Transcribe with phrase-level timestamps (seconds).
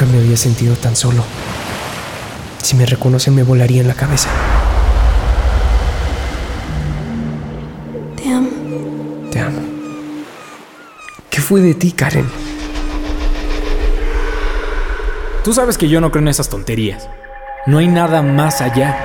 [0.00, 1.24] Nunca me había sentido tan solo.
[2.62, 4.28] Si me reconocen me volaría en la cabeza.
[8.14, 8.48] Te amo.
[9.32, 9.58] Te amo.
[11.28, 12.30] ¿Qué fue de ti, Karen?
[15.42, 17.08] Tú sabes que yo no creo en esas tonterías.
[17.66, 18.96] No hay nada más allá.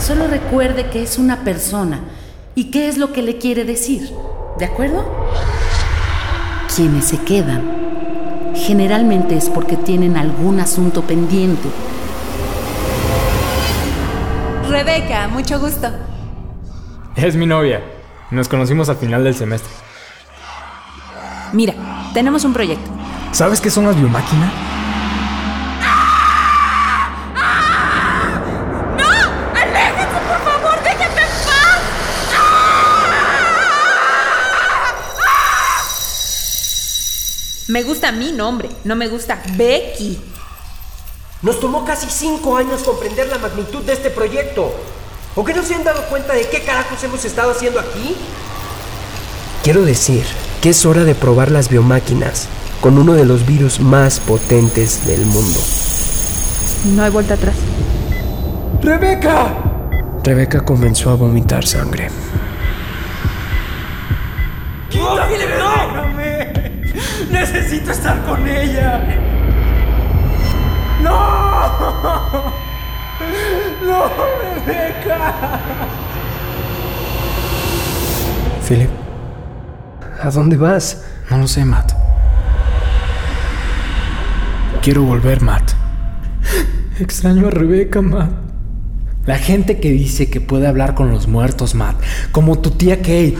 [0.00, 1.98] Solo recuerde que es una persona
[2.54, 4.08] y qué es lo que le quiere decir.
[4.60, 5.04] ¿De acuerdo?
[6.76, 7.91] Quienes se quedan
[8.62, 11.68] generalmente es porque tienen algún asunto pendiente.
[14.68, 15.88] Rebeca, mucho gusto.
[17.16, 17.82] Es mi novia.
[18.30, 19.70] Nos conocimos al final del semestre.
[21.52, 21.74] Mira,
[22.14, 22.90] tenemos un proyecto.
[23.32, 24.71] ¿Sabes qué son las biomáquinas?
[37.72, 40.20] Me gusta mi nombre, no me gusta Becky.
[41.40, 44.70] Nos tomó casi cinco años comprender la magnitud de este proyecto.
[45.34, 48.14] ¿O que no se han dado cuenta de qué carajos hemos estado haciendo aquí?
[49.64, 50.22] Quiero decir
[50.60, 52.46] que es hora de probar las biomáquinas
[52.82, 55.58] con uno de los virus más potentes del mundo.
[56.94, 57.56] No hay vuelta atrás.
[58.82, 59.54] ¡Rebeca!
[60.22, 62.10] Rebeca comenzó a vomitar sangre.
[67.30, 69.00] ¡Necesito estar con ella!
[71.02, 71.12] ¡No!
[73.84, 74.04] ¡No,
[74.66, 75.60] Rebeca!
[78.66, 78.90] Philip,
[80.22, 81.04] ¿a dónde vas?
[81.30, 81.92] No lo sé, Matt.
[84.80, 85.72] Quiero volver, Matt.
[86.98, 88.30] Extraño a Rebeca, Matt.
[89.26, 91.96] La gente que dice que puede hablar con los muertos, Matt.
[92.32, 93.36] Como tu tía Kate.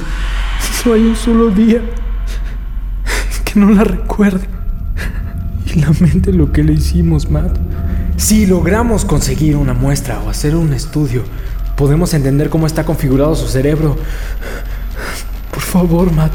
[0.84, 1.80] Hay un solo día
[3.53, 4.47] que no la recuerde.
[5.67, 7.56] Y lamente lo que le hicimos, Matt.
[8.17, 11.23] Si logramos conseguir una muestra o hacer un estudio,
[11.77, 13.96] podemos entender cómo está configurado su cerebro.
[15.51, 16.33] Por favor, Matt.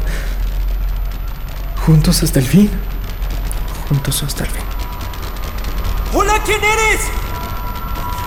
[1.86, 2.70] Juntos hasta el fin.
[3.88, 4.64] Juntos hasta el fin.
[6.14, 7.00] ¡Hola, ¿quién eres?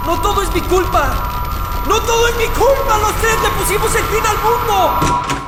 [0.06, 1.84] No todo es mi culpa.
[1.88, 2.98] No todo es mi culpa.
[3.00, 5.42] Los tres le pusimos el fin al mundo.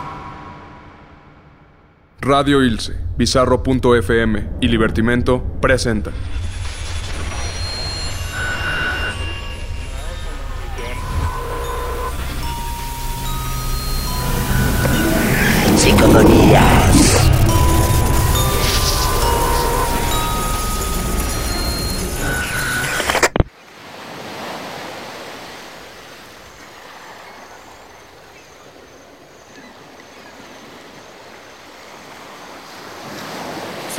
[2.21, 6.11] Radio Ilse, Bizarro.fm y Libertimento presenta.
[15.77, 16.22] Psicofonías.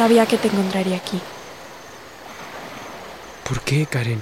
[0.05, 1.19] Sabía que te encontraría aquí.
[3.49, 4.21] ¿Por qué, Karen?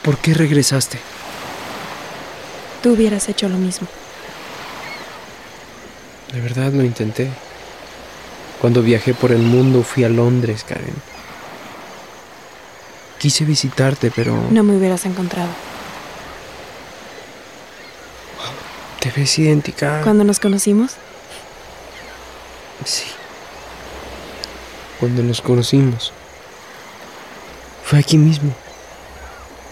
[0.00, 0.98] ¿Por qué regresaste?
[2.82, 3.86] Tú hubieras hecho lo mismo.
[6.32, 7.28] De verdad lo intenté.
[8.62, 10.94] Cuando viajé por el mundo fui a Londres, Karen.
[13.18, 15.50] Quise visitarte, pero No me hubieras encontrado.
[19.00, 20.00] te ves idéntica.
[20.02, 20.92] Cuando nos conocimos,
[22.86, 23.04] Sí.
[25.00, 26.12] Cuando nos conocimos.
[27.84, 28.52] Fue aquí mismo.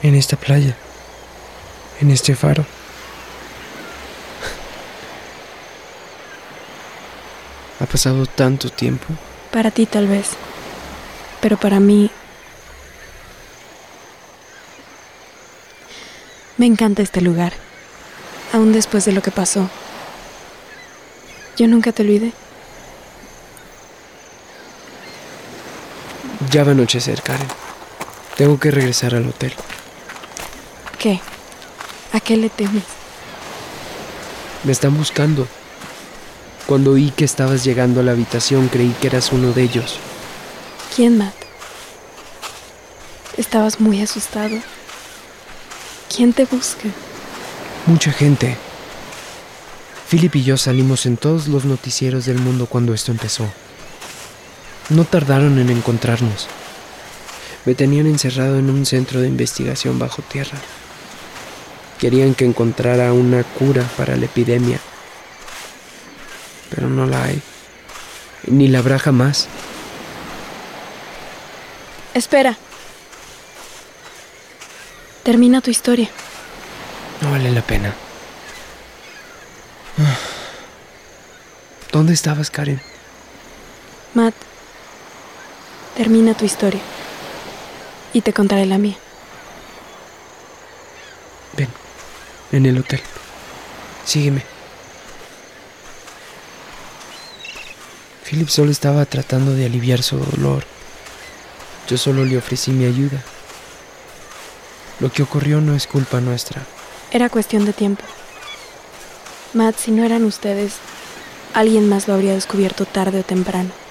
[0.02, 0.76] En esta playa.
[2.00, 2.64] En este faro.
[7.78, 9.04] Ha pasado tanto tiempo.
[9.52, 10.30] para ti tal vez.
[11.42, 12.10] Pero para mí...
[16.56, 17.52] Me encanta este lugar.
[18.54, 19.68] Aún después de lo que pasó.
[21.58, 22.32] Yo nunca te olvidé.
[26.50, 27.48] Ya va a anochecer, Karen.
[28.36, 29.54] Tengo que regresar al hotel.
[30.98, 31.20] ¿Qué?
[32.12, 32.84] ¿A qué le temes?
[34.64, 35.46] Me están buscando.
[36.66, 39.98] Cuando oí que estabas llegando a la habitación creí que eras uno de ellos.
[40.94, 41.34] ¿Quién, Matt?
[43.36, 44.56] Estabas muy asustado.
[46.14, 46.88] ¿Quién te busca?
[47.86, 48.56] Mucha gente.
[50.10, 53.46] Philip y yo salimos en todos los noticieros del mundo cuando esto empezó.
[54.88, 56.46] No tardaron en encontrarnos.
[57.64, 60.58] Me tenían encerrado en un centro de investigación bajo tierra.
[61.98, 64.78] Querían que encontrara una cura para la epidemia.
[66.70, 67.42] Pero no la hay.
[68.46, 69.48] Ni la habrá jamás.
[72.14, 72.56] Espera.
[75.24, 76.08] Termina tu historia.
[77.20, 77.92] No vale la pena.
[81.90, 82.80] ¿Dónde estabas, Karen?
[84.14, 84.34] Matt,
[85.96, 86.80] Termina tu historia.
[88.12, 88.96] Y te contaré la mía.
[91.56, 91.68] Ven,
[92.52, 93.00] en el hotel.
[94.04, 94.42] Sígueme.
[98.28, 100.64] Philip solo estaba tratando de aliviar su dolor.
[101.88, 103.22] Yo solo le ofrecí mi ayuda.
[105.00, 106.62] Lo que ocurrió no es culpa nuestra.
[107.10, 108.04] Era cuestión de tiempo.
[109.54, 110.74] Matt, si no eran ustedes,
[111.54, 113.85] alguien más lo habría descubierto tarde o temprano.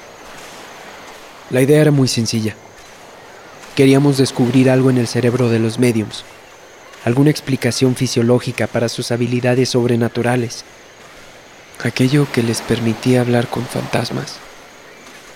[1.51, 2.55] La idea era muy sencilla.
[3.75, 6.23] Queríamos descubrir algo en el cerebro de los mediums,
[7.03, 10.65] alguna explicación fisiológica para sus habilidades sobrenaturales,
[11.83, 14.37] aquello que les permitía hablar con fantasmas,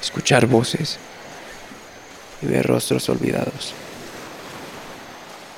[0.01, 0.97] escuchar voces
[2.41, 3.73] y ver rostros olvidados.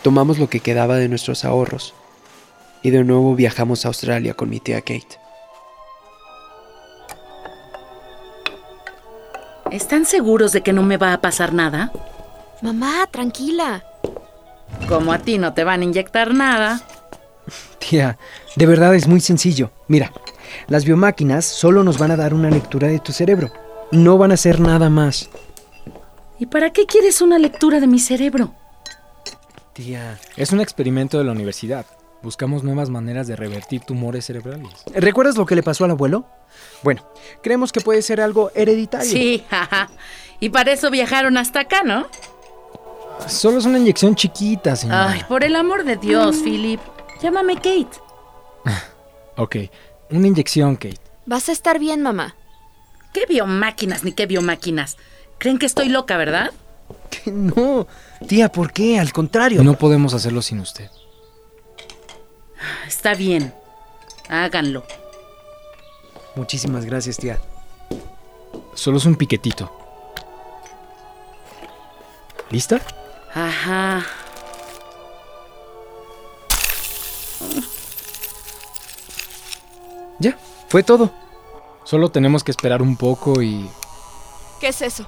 [0.02, 1.94] Tomamos lo que quedaba de nuestros ahorros
[2.84, 5.21] y de nuevo viajamos a Australia con mi tía Kate.
[9.72, 11.94] ¿Están seguros de que no me va a pasar nada?
[12.62, 13.86] Mamá, tranquila.
[14.88, 16.82] Como a ti no te van a inyectar nada.
[17.80, 18.18] Tía,
[18.56, 19.72] de verdad es muy sencillo.
[19.88, 20.12] Mira,
[20.68, 23.50] las biomáquinas solo nos van a dar una lectura de tu cerebro.
[23.92, 25.30] No van a hacer nada más.
[26.38, 28.54] ¿Y para qué quieres una lectura de mi cerebro?
[29.72, 30.20] Tía.
[30.36, 31.86] Es un experimento de la universidad.
[32.24, 34.70] Buscamos nuevas maneras de revertir tumores cerebrales.
[34.94, 36.26] ¿Recuerdas lo que le pasó al abuelo?
[36.84, 37.04] Bueno,
[37.42, 39.10] creemos que puede ser algo hereditario.
[39.10, 39.90] Sí, jaja.
[40.40, 42.08] Y para eso viajaron hasta acá, ¿no?
[43.28, 45.12] Solo es una inyección chiquita, señora.
[45.12, 46.80] Ay, por el amor de Dios, Philip.
[47.22, 47.88] Llámame Kate.
[49.38, 49.56] Ok,
[50.10, 51.00] una inyección, Kate.
[51.26, 52.36] Vas a estar bien, mamá.
[53.14, 54.98] ¿Qué biomáquinas ni qué biomáquinas?
[55.38, 56.52] Creen que estoy loca, ¿verdad?
[57.10, 57.88] Que No,
[58.28, 59.00] tía, ¿por qué?
[59.00, 59.64] Al contrario.
[59.64, 60.90] No podemos hacerlo sin usted.
[62.88, 63.54] Está bien.
[64.30, 64.84] Háganlo.
[66.36, 67.40] Muchísimas gracias, tía.
[68.74, 69.72] Solo es un piquetito.
[72.50, 72.82] ¿Lista?
[73.34, 74.06] Ajá.
[80.20, 80.38] Ya,
[80.68, 81.12] fue todo.
[81.84, 83.70] Solo tenemos que esperar un poco y
[84.60, 85.08] ¿Qué es eso?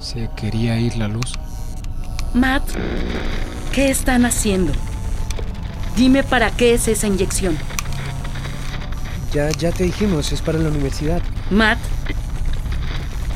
[0.00, 1.32] se quería ir la luz.
[2.34, 2.64] Matt,
[3.72, 4.72] ¿qué están haciendo?
[5.96, 7.56] Dime para qué es esa inyección.
[9.32, 11.22] Ya, ya te dijimos, es para la universidad.
[11.50, 11.78] Matt,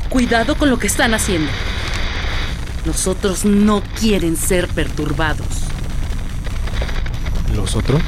[0.09, 1.49] cuidado con lo que están haciendo.
[2.85, 5.47] Los otros no quieren ser perturbados.
[7.55, 8.01] ¿Los otros?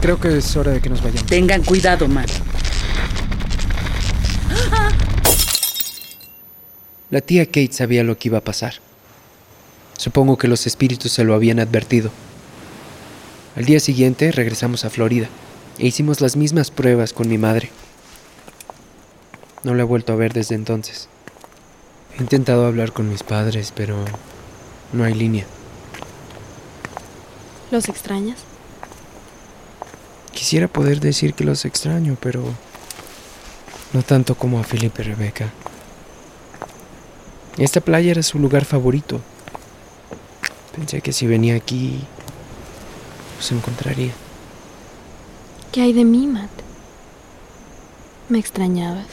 [0.00, 1.26] Creo que es hora de que nos vayamos.
[1.26, 2.30] Tengan cuidado, Matt.
[7.10, 8.74] La tía Kate sabía lo que iba a pasar.
[9.98, 12.10] Supongo que los espíritus se lo habían advertido.
[13.56, 15.28] Al día siguiente regresamos a Florida
[15.76, 17.70] e hicimos las mismas pruebas con mi madre.
[19.64, 21.08] No la he vuelto a ver desde entonces.
[22.16, 23.96] He intentado hablar con mis padres, pero
[24.92, 25.46] no hay línea.
[27.72, 28.38] ¿Los extrañas?
[30.32, 32.44] Quisiera poder decir que los extraño, pero
[33.92, 35.48] no tanto como a Philip y Rebecca.
[37.56, 39.20] Esta playa era su lugar favorito.
[40.78, 41.98] Pensé que si venía aquí,
[43.36, 44.12] los encontraría.
[45.72, 46.50] ¿Qué hay de mí, Matt?
[48.28, 49.06] ¿Me extrañabas?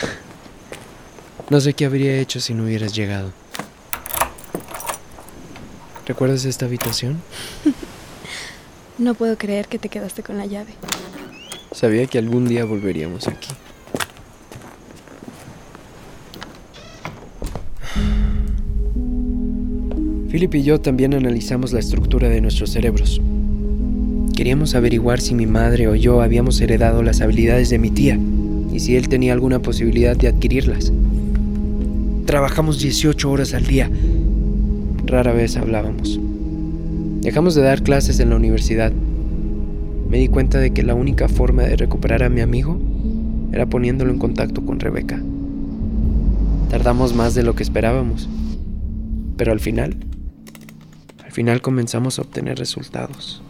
[1.50, 3.30] No sé qué habría hecho si no hubieras llegado.
[6.06, 7.22] ¿Recuerdas esta habitación?
[8.98, 10.74] No puedo creer que te quedaste con la llave.
[11.72, 13.48] Sabía que algún día volveríamos aquí.
[20.32, 23.20] Philip y yo también analizamos la estructura de nuestros cerebros.
[24.34, 28.18] Queríamos averiguar si mi madre o yo habíamos heredado las habilidades de mi tía
[28.72, 30.90] y si él tenía alguna posibilidad de adquirirlas.
[32.24, 33.90] Trabajamos 18 horas al día.
[35.04, 36.18] Rara vez hablábamos.
[37.20, 38.90] Dejamos de dar clases en la universidad.
[40.08, 42.80] Me di cuenta de que la única forma de recuperar a mi amigo
[43.52, 45.22] era poniéndolo en contacto con Rebeca.
[46.70, 48.30] Tardamos más de lo que esperábamos,
[49.36, 49.94] pero al final,
[51.32, 53.40] al final comenzamos a obtener resultados.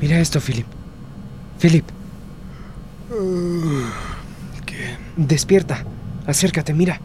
[0.00, 0.64] Mira esto, Philip.
[1.60, 1.84] Philip.
[4.64, 4.96] ¿Qué?
[5.18, 5.84] Despierta.
[6.26, 7.02] Acércate, mira.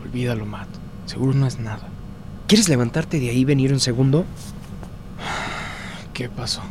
[0.00, 0.68] Olvídalo, Matt.
[1.06, 1.88] Seguro no es nada.
[2.46, 4.24] ¿Quieres levantarte de ahí y venir un segundo?
[6.14, 6.62] ¿Qué pasó?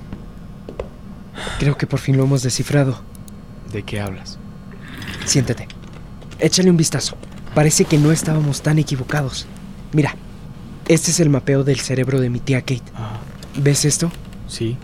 [1.59, 3.01] Creo que por fin lo hemos descifrado.
[3.73, 4.39] ¿De qué hablas?
[5.25, 5.74] Siéntate.
[6.45, 7.17] Échale un vistazo.
[7.55, 9.47] Parece que no estábamos tan equivocados.
[9.93, 10.15] Mira,
[10.87, 12.83] este es el mapeo del cerebro de mi tía Kate.
[12.93, 13.17] Ah,
[13.57, 14.11] ¿Ves esto?
[14.47, 14.77] sí.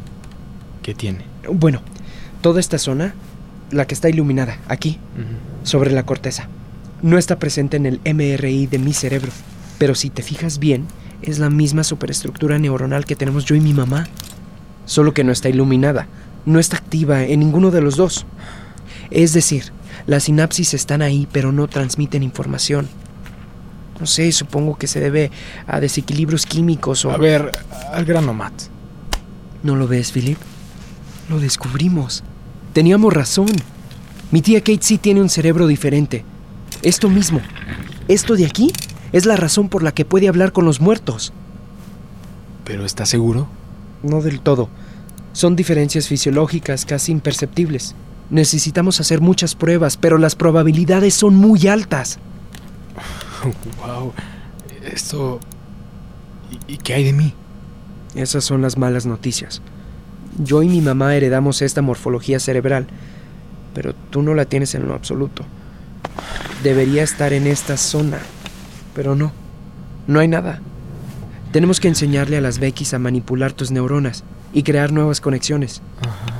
[0.81, 1.23] ¿Qué tiene?
[1.47, 1.83] Bueno,
[2.41, 3.13] toda esta zona,
[3.69, 4.97] la que está iluminada, aquí,
[5.61, 6.47] sobre la corteza,
[7.03, 9.31] no está presente en el MRI de mi cerebro.
[9.77, 10.87] Pero si te fijas bien,
[11.21, 14.07] es la misma superestructura neuronal que tenemos yo y mi mamá.
[14.87, 16.07] Solo que no está iluminada,
[16.47, 18.25] no está activa en ninguno de los dos.
[19.11, 19.65] Es decir,
[20.07, 22.87] las sinapsis están ahí, pero no transmiten información.
[23.99, 25.31] No sé, supongo que se debe
[25.67, 27.11] a desequilibrios químicos o...
[27.11, 27.51] A ver,
[27.93, 28.53] al grano, Matt.
[29.63, 30.39] ¿No lo ves, Philip?
[31.29, 32.23] Lo descubrimos.
[32.73, 33.51] Teníamos razón.
[34.31, 36.25] Mi tía Kate sí tiene un cerebro diferente.
[36.81, 37.41] Esto mismo.
[38.07, 38.71] Esto de aquí
[39.11, 41.31] es la razón por la que puede hablar con los muertos.
[42.65, 43.47] ¿Pero estás seguro?
[44.01, 44.69] No del todo.
[45.33, 47.93] Son diferencias fisiológicas casi imperceptibles.
[48.31, 52.17] Necesitamos hacer muchas pruebas, pero las probabilidades son muy altas.
[53.85, 54.13] wow.
[54.83, 55.39] Esto...
[56.67, 57.33] ¿Y, ¿Y qué hay de mí?
[58.15, 59.61] Esas son las malas noticias.
[60.39, 62.87] Yo y mi mamá heredamos esta morfología cerebral,
[63.73, 65.45] pero tú no la tienes en lo absoluto.
[66.63, 68.19] Debería estar en esta zona,
[68.95, 69.31] pero no.
[70.07, 70.61] No hay nada.
[71.51, 74.23] Tenemos que enseñarle a las Beckys a manipular tus neuronas
[74.53, 75.81] y crear nuevas conexiones.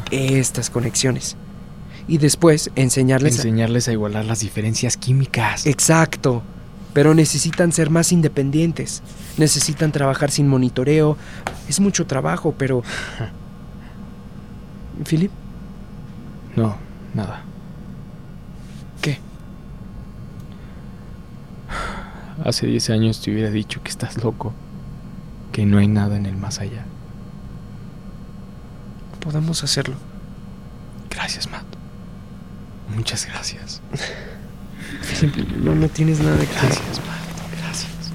[0.09, 1.35] Estas conexiones.
[2.07, 3.37] Y después enseñarles a...
[3.37, 5.65] Enseñarles a igualar las diferencias químicas.
[5.65, 6.43] Exacto.
[6.93, 9.01] Pero necesitan ser más independientes.
[9.37, 11.17] Necesitan trabajar sin monitoreo.
[11.69, 12.83] Es mucho trabajo, pero...
[15.07, 15.31] ¿Philip?
[16.55, 16.77] No,
[17.13, 17.43] nada.
[19.01, 19.19] ¿Qué?
[22.45, 24.53] Hace 10 años te hubiera dicho que estás loco.
[25.51, 26.85] Que no hay nada en el más allá.
[29.21, 29.95] Podemos hacerlo.
[31.09, 31.80] Gracias, Matt.
[32.95, 33.81] Muchas gracias.
[35.63, 37.21] No, no tienes nada que Gracias, Matt.
[37.59, 38.11] Gracias.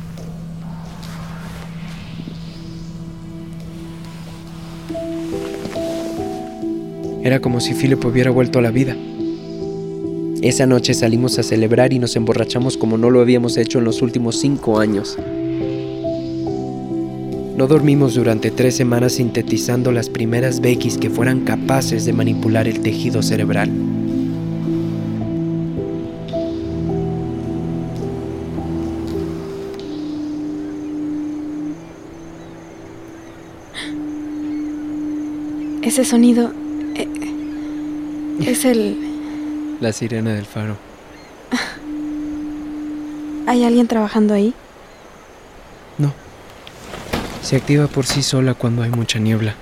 [7.25, 8.97] Era como si Philip hubiera vuelto a la vida.
[10.43, 14.03] Esa noche salimos a celebrar y nos emborrachamos como no lo habíamos hecho en los
[14.03, 15.19] últimos cinco años.
[17.57, 22.81] No dormimos durante tres semanas sintetizando las primeras Beckys que fueran capaces de manipular el
[22.81, 23.71] tejido cerebral.
[35.97, 36.53] Ese sonido
[36.95, 37.09] eh,
[38.41, 39.79] es el...
[39.81, 40.77] La sirena del faro.
[43.47, 44.53] ¿Hay alguien trabajando ahí?
[45.97, 46.13] No.
[47.41, 49.55] Se activa por sí sola cuando hay mucha niebla.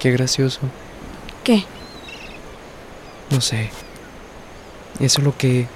[0.00, 0.60] Qué gracioso.
[1.44, 1.64] ¿Qué?
[3.28, 3.68] No sé.
[4.98, 5.66] Es solo que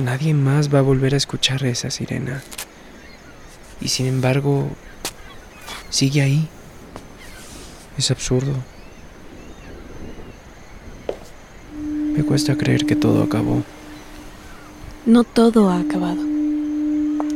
[0.00, 2.42] nadie más va a volver a escuchar esa sirena.
[3.82, 4.68] Y sin embargo,
[5.90, 6.48] sigue ahí.
[7.98, 8.52] Es absurdo.
[12.14, 13.62] Me cuesta creer que todo acabó.
[15.04, 16.20] No todo ha acabado.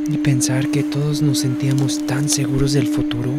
[0.08, 3.30] Y pensar que todos nos sentíamos tan seguros del futuro.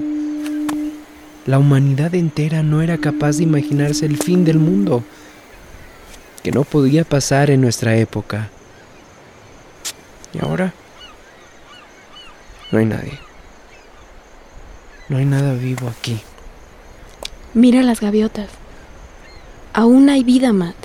[1.46, 5.02] La humanidad entera no era capaz de imaginarse el fin del mundo,
[6.44, 8.50] que no podía pasar en nuestra época.
[10.34, 10.74] ¿Y ahora?
[12.72, 13.20] No hay nadie.
[15.10, 16.20] No hay nada vivo aquí.
[17.54, 18.50] Mira las gaviotas.
[19.74, 20.76] Aún hay vida, Matt.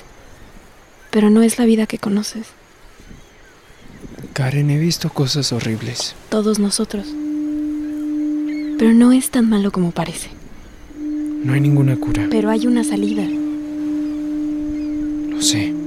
[1.11, 2.47] Pero no es la vida que conoces.
[4.33, 6.15] Karen, he visto cosas horribles.
[6.29, 7.07] Todos nosotros.
[8.79, 10.29] Pero no es tan malo como parece.
[10.97, 12.27] No hay ninguna cura.
[12.29, 13.23] Pero hay una salida.
[15.29, 15.82] Lo sé.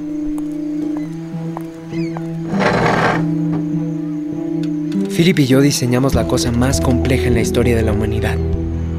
[5.17, 8.37] Philip y yo diseñamos la cosa más compleja en la historia de la humanidad.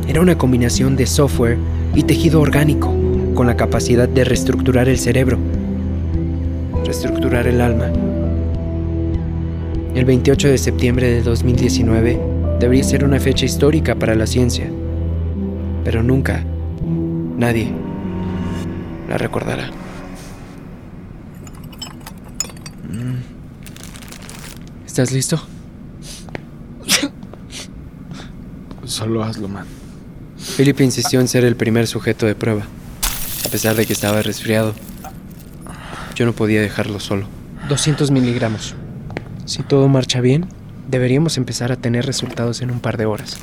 [0.08, 1.60] Era una combinación de software
[1.94, 2.92] y tejido orgánico,
[3.36, 5.38] con la capacidad de reestructurar el cerebro,
[6.84, 7.92] reestructurar el alma.
[9.94, 12.20] El 28 de septiembre de 2019
[12.60, 14.72] debería ser una fecha histórica para la ciencia,
[15.84, 16.44] pero nunca,
[17.38, 17.72] nadie,
[19.08, 19.70] la recordará.
[24.88, 25.40] ¿Estás listo?
[28.98, 29.68] Solo hazlo, Matt.
[30.58, 32.64] Philip insistió en ser el primer sujeto de prueba,
[33.46, 34.74] a pesar de que estaba resfriado.
[36.16, 37.28] Yo no podía dejarlo solo.
[37.70, 38.74] 200 miligramos.
[39.46, 40.48] Si todo marcha bien,
[40.90, 43.38] deberíamos empezar a tener resultados en un par de horas.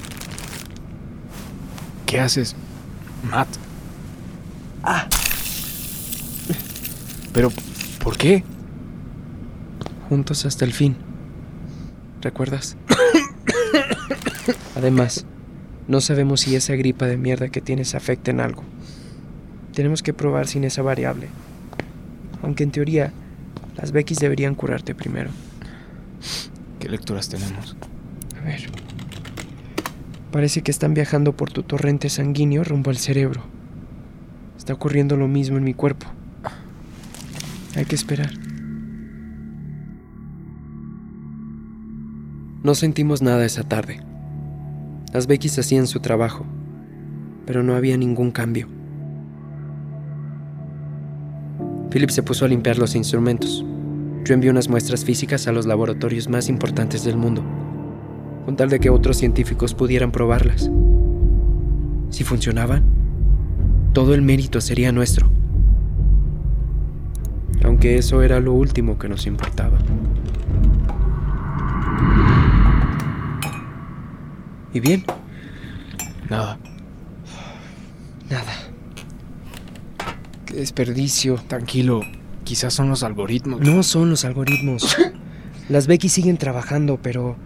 [2.04, 2.56] ¿Qué haces,
[3.30, 3.46] Matt?
[4.82, 5.06] Ah.
[7.32, 7.52] ¿Pero
[8.02, 8.42] por qué?
[10.08, 10.96] Juntos hasta el fin.
[12.23, 12.76] ¿Recuerdas?
[14.75, 15.25] Además,
[15.86, 18.62] no sabemos si esa gripa de mierda que tienes afecta en algo.
[19.74, 21.28] Tenemos que probar sin esa variable.
[22.42, 23.12] Aunque en teoría,
[23.76, 25.30] las Beckys deberían curarte primero.
[26.80, 27.76] ¿Qué lecturas tenemos?
[28.40, 28.70] A ver.
[30.30, 33.42] Parece que están viajando por tu torrente sanguíneo rumbo al cerebro.
[34.56, 36.06] Está ocurriendo lo mismo en mi cuerpo.
[37.76, 38.30] Hay que esperar.
[42.62, 44.00] No sentimos nada esa tarde.
[45.14, 46.44] Las Beckys hacían su trabajo,
[47.47, 48.66] pero no había ningún cambio.
[51.88, 53.64] Philip se puso a limpiar los instrumentos.
[54.25, 57.44] Yo envié unas muestras físicas a los laboratorios más importantes del mundo,
[58.44, 60.68] con tal de que otros científicos pudieran probarlas.
[62.11, 62.83] Si funcionaban,
[63.92, 65.30] todo el mérito sería nuestro.
[67.62, 69.78] Aunque eso era lo último que nos importaba.
[74.74, 75.04] ¿Y bien?
[76.28, 76.58] Nada.
[78.28, 78.52] Nada.
[80.46, 81.36] Qué desperdicio.
[81.46, 82.02] Tranquilo.
[82.42, 83.60] Quizás son los algoritmos.
[83.60, 84.96] No son los algoritmos.
[85.68, 87.36] Las Becky siguen trabajando, pero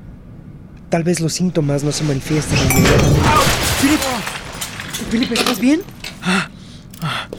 [0.88, 3.20] tal vez los síntomas no se manifiestan inmediatamente.
[3.80, 4.00] ¡Philip!
[5.10, 5.82] ¿Philip, estás bien?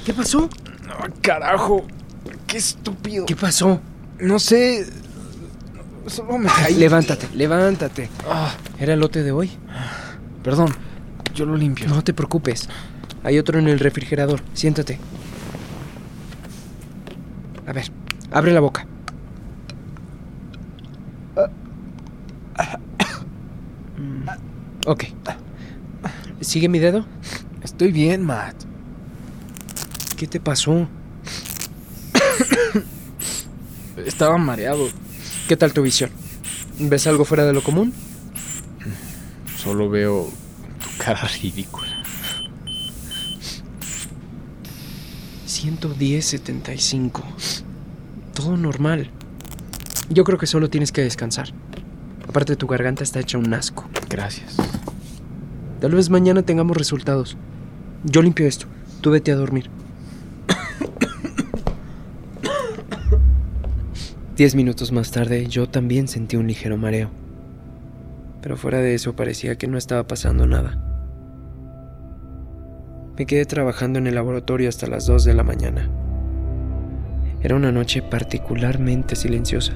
[0.06, 0.50] ¿Qué pasó?
[0.88, 1.86] Ah, carajo.
[2.48, 3.26] Qué estúpido.
[3.26, 3.82] ¿Qué pasó?
[4.20, 4.88] No sé.
[6.08, 6.76] Solo me caí.
[6.76, 8.10] Levántate, levántate.
[8.28, 9.52] Ah, ¿Era el lote de hoy?
[10.44, 10.70] perdón.
[11.36, 11.88] Yo lo limpio.
[11.88, 12.68] No te preocupes.
[13.24, 14.42] Hay otro en el refrigerador.
[14.54, 15.00] Siéntate.
[17.68, 17.92] A ver,
[18.32, 18.86] abre la boca.
[24.86, 25.06] Ok.
[26.42, 27.06] ¿Sigue mi dedo?
[27.62, 28.56] Estoy bien, Matt.
[30.18, 30.88] ¿Qué te pasó?
[34.06, 34.88] Estaba mareado.
[35.50, 36.12] ¿Qué tal tu visión?
[36.78, 37.92] ¿Ves algo fuera de lo común?
[39.58, 40.30] Solo veo
[40.80, 42.04] tu cara ridícula.
[45.48, 47.24] 110.75.
[48.36, 49.10] Todo normal.
[50.12, 51.52] Yo creo que solo tienes que descansar.
[52.28, 53.90] Aparte, tu garganta está hecha un asco.
[54.08, 54.56] Gracias.
[55.82, 57.38] Tal vez mañana tengamos resultados.
[58.04, 58.68] Yo limpio esto.
[59.02, 59.72] Tú vete a dormir.
[64.40, 67.10] Diez minutos más tarde, yo también sentí un ligero mareo.
[68.42, 70.82] Pero fuera de eso parecía que no estaba pasando nada.
[73.18, 75.90] Me quedé trabajando en el laboratorio hasta las 2 de la mañana.
[77.42, 79.74] Era una noche particularmente silenciosa.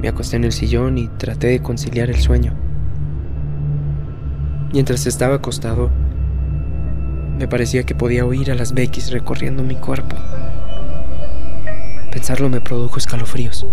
[0.00, 2.52] Me acosté en el sillón y traté de conciliar el sueño.
[4.72, 5.90] Mientras estaba acostado,
[7.40, 10.14] me parecía que podía oír a las Beckys recorriendo mi cuerpo.
[12.16, 13.66] Pensarlo me produjo escalofríos.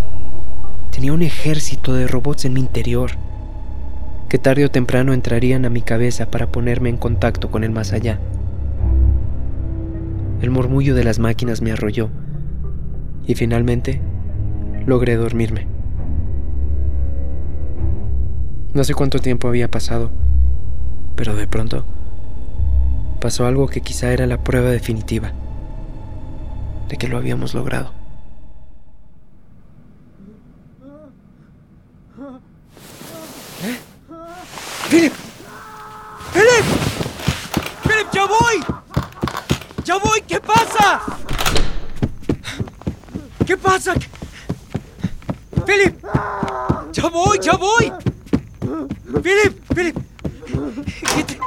[0.91, 3.11] Tenía un ejército de robots en mi interior,
[4.27, 7.93] que tarde o temprano entrarían a mi cabeza para ponerme en contacto con el más
[7.93, 8.19] allá.
[10.41, 12.09] El murmullo de las máquinas me arrolló
[13.25, 14.01] y finalmente
[14.85, 15.65] logré dormirme.
[18.73, 20.11] No sé cuánto tiempo había pasado,
[21.15, 21.85] pero de pronto
[23.21, 25.31] pasó algo que quizá era la prueba definitiva
[26.89, 28.03] de que lo habíamos logrado.
[33.63, 33.79] ¿Eh?
[34.93, 35.13] ¡Philip!
[36.33, 36.65] ¡Philip!
[37.81, 38.63] ¡Philip, ya voy!
[39.83, 40.21] ¡Ya voy!
[40.21, 41.01] ¿Qué pasa?
[43.43, 43.95] ¿Qué pasa?
[45.65, 45.95] ¡Philip!
[46.91, 47.39] ¡Ya voy!
[47.41, 47.91] ¡Ya voy!
[49.23, 49.73] ¡Philip!
[49.73, 49.97] ¡Philip!
[51.15, 51.39] ¿Qué te-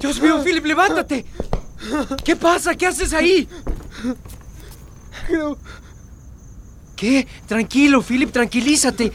[0.00, 1.24] ¡Dios mío, Philip, levántate!
[2.24, 2.74] ¿Qué pasa?
[2.74, 3.48] ¿Qué haces ahí?
[5.28, 5.56] Creo,
[6.96, 7.28] ¿Qué?
[7.46, 9.12] Tranquilo, Philip, tranquilízate.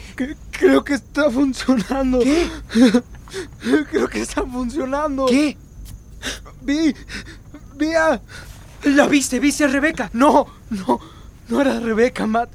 [0.58, 2.20] Creo que está funcionando.
[2.20, 2.50] ¿Qué?
[3.90, 5.26] Creo que está funcionando.
[5.26, 5.56] ¿Qué?
[6.62, 6.94] Vi.
[7.76, 8.20] Vi a.
[8.84, 9.40] ¿La viste?
[9.40, 10.10] ¿Viste a Rebeca?
[10.12, 11.00] No, no.
[11.48, 12.50] No era Rebeca, Matt.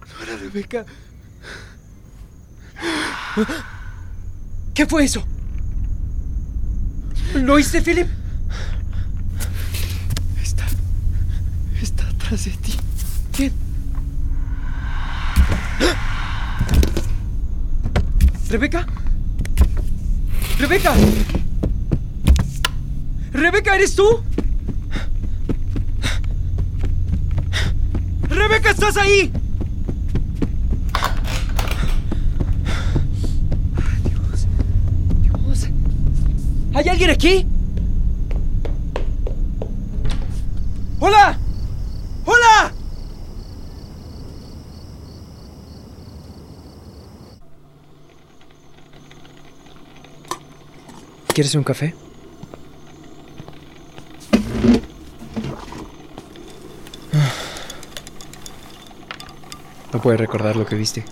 [0.00, 0.84] No era Rebeca.
[4.74, 5.24] ¿Qué fue eso?
[7.34, 8.08] ¿Lo oíste, Philip?
[10.42, 10.66] Está.
[11.80, 12.74] Está atrás de ti.
[13.32, 13.52] ¿Quién?
[18.50, 18.86] ¿Rebeca?
[20.58, 20.94] ¿Rebeca?
[23.32, 24.22] ¿Rebeca, eres tú?
[28.22, 29.30] ¡Rebeca, estás ahí!
[34.04, 34.46] Dios,
[35.22, 35.68] Dios.
[36.74, 37.46] ¿Hay alguien aquí?
[41.00, 41.38] ¡Hola!
[42.24, 42.72] ¡Hola!
[51.38, 51.94] ¿Quieres un café?
[59.92, 61.04] No puedes recordar lo que viste.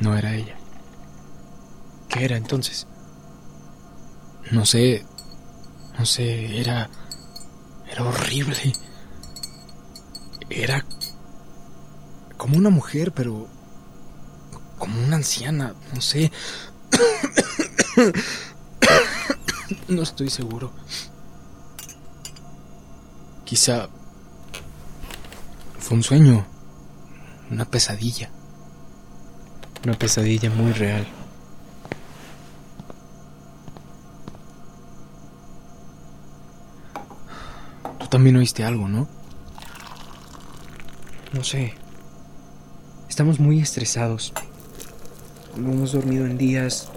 [0.00, 0.56] No era ella.
[2.08, 2.86] ¿Qué era entonces?
[4.52, 5.04] No sé.
[5.98, 6.88] No sé, era.
[7.92, 8.72] Era horrible.
[10.48, 10.86] Era.
[12.38, 13.48] Como una mujer, pero.
[14.78, 16.32] Como una anciana, no sé.
[19.88, 20.72] No estoy seguro.
[23.44, 23.88] Quizá.
[25.78, 26.46] Fue un sueño.
[27.50, 28.30] Una pesadilla.
[29.84, 31.06] Una pesadilla muy real.
[37.98, 39.08] Tú también oíste algo, ¿no?
[41.32, 41.74] No sé.
[43.08, 44.32] Estamos muy estresados.
[45.56, 46.88] No hemos dormido en días.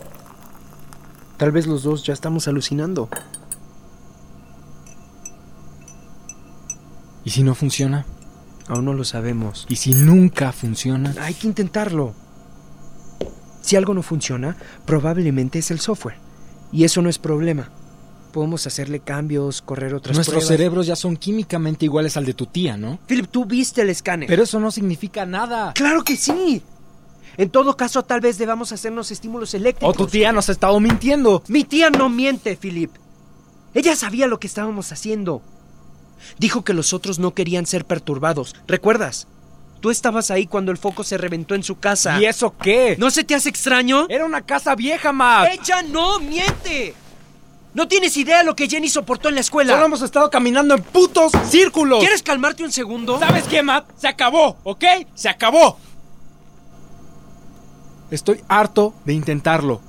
[1.44, 3.10] Tal vez los dos ya estamos alucinando.
[7.26, 8.06] ¿Y si no funciona?
[8.70, 9.66] Aún no lo sabemos.
[9.68, 11.14] ¿Y si nunca funciona?
[11.20, 12.14] Hay que intentarlo.
[13.60, 16.16] Si algo no funciona, probablemente es el software.
[16.72, 17.72] Y eso no es problema.
[18.32, 20.48] Podemos hacerle cambios, correr otras Nuestros pruebas.
[20.48, 23.00] cerebros ya son químicamente iguales al de tu tía, ¿no?
[23.06, 24.30] Philip, tú viste el escáner.
[24.30, 25.74] Pero eso no significa nada.
[25.74, 26.64] ¡Claro que sí!
[27.38, 29.96] En todo caso, tal vez debamos hacernos estímulos O eléctricos.
[29.98, 31.44] tu tía nos ha estado mintiendo.
[31.48, 32.92] Mi tía no miente, Philip.
[33.74, 35.42] Ella sabía lo que estábamos haciendo.
[36.38, 38.56] Dijo que los otros no querían ser perturbados.
[38.68, 39.28] ¿Recuerdas?
[39.82, 42.22] Tú estabas ahí cuando el foco se reventó en su casa.
[42.22, 42.96] ¿Y eso qué?
[42.98, 44.06] ¿No se te hace extraño?
[44.10, 45.50] Era una casa vieja, Matt.
[45.52, 46.94] ¡Ella no miente!
[47.74, 49.74] No tienes idea de lo que Jenny soportó en la escuela.
[49.74, 52.00] Solo hemos estado caminando en putos círculos.
[52.00, 53.20] ¿Quieres calmarte un segundo?
[53.20, 53.90] ¿Sabes qué, Matt?
[53.98, 54.86] Se acabó, ¿ok?
[55.16, 55.80] Se acabó.
[58.14, 59.82] Estoy harto de intentarlo.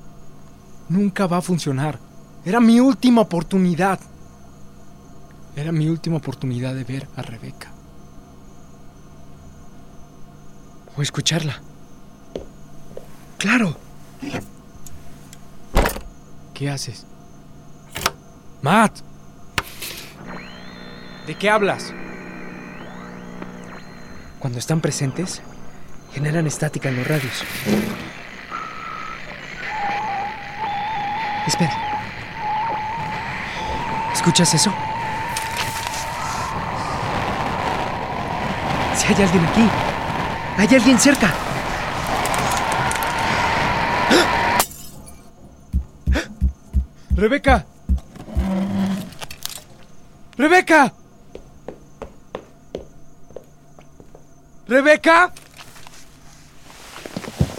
[0.88, 1.98] Nunca va a funcionar.
[2.42, 4.00] Era mi última oportunidad.
[5.54, 7.70] Era mi última oportunidad de ver a Rebeca.
[10.96, 11.60] O escucharla.
[13.36, 13.76] Claro.
[16.54, 17.04] ¿Qué haces?
[18.62, 19.00] Matt.
[21.26, 21.92] ¿De qué hablas?
[24.38, 25.42] Cuando están presentes,
[26.14, 27.44] generan estática en los radios.
[31.46, 31.72] Espera.
[34.12, 34.72] ¿Escuchas eso?
[38.96, 39.68] Si hay alguien aquí.
[40.56, 41.30] Hay alguien cerca.
[47.10, 47.64] Rebeca.
[50.36, 50.92] Rebeca.
[54.66, 55.32] Rebeca.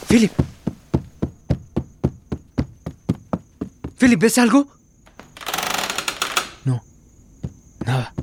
[0.07, 0.44] Philip.
[4.05, 4.67] Philip, ¿ves algo?
[6.63, 6.83] No.
[7.87, 8.13] Nada.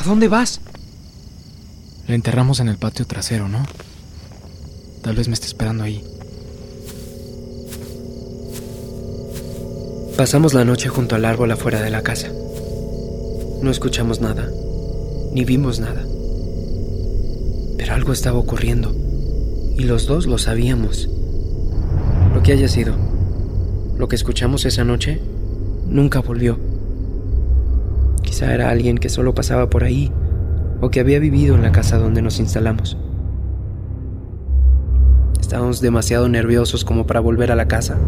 [0.00, 0.60] ¿A dónde vas?
[2.08, 3.64] La enterramos en el patio trasero, ¿no?
[5.02, 6.02] Tal vez me esté esperando ahí.
[10.16, 12.26] Pasamos la noche junto al árbol afuera de la casa.
[13.62, 14.50] No escuchamos nada,
[15.32, 16.04] ni vimos nada.
[17.78, 18.96] Pero algo estaba ocurriendo,
[19.78, 21.08] y los dos lo sabíamos.
[22.46, 22.94] Que haya sido,
[23.98, 25.20] lo que escuchamos esa noche,
[25.88, 26.56] nunca volvió.
[28.22, 30.12] Quizá era alguien que solo pasaba por ahí,
[30.80, 32.96] o que había vivido en la casa donde nos instalamos.
[35.40, 37.98] Estábamos demasiado nerviosos como para volver a la casa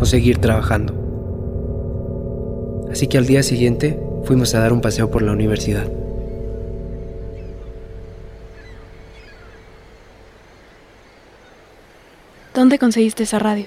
[0.00, 0.94] o seguir trabajando.
[2.90, 5.86] Así que al día siguiente fuimos a dar un paseo por la universidad.
[12.56, 13.66] ¿Dónde conseguiste esa radio?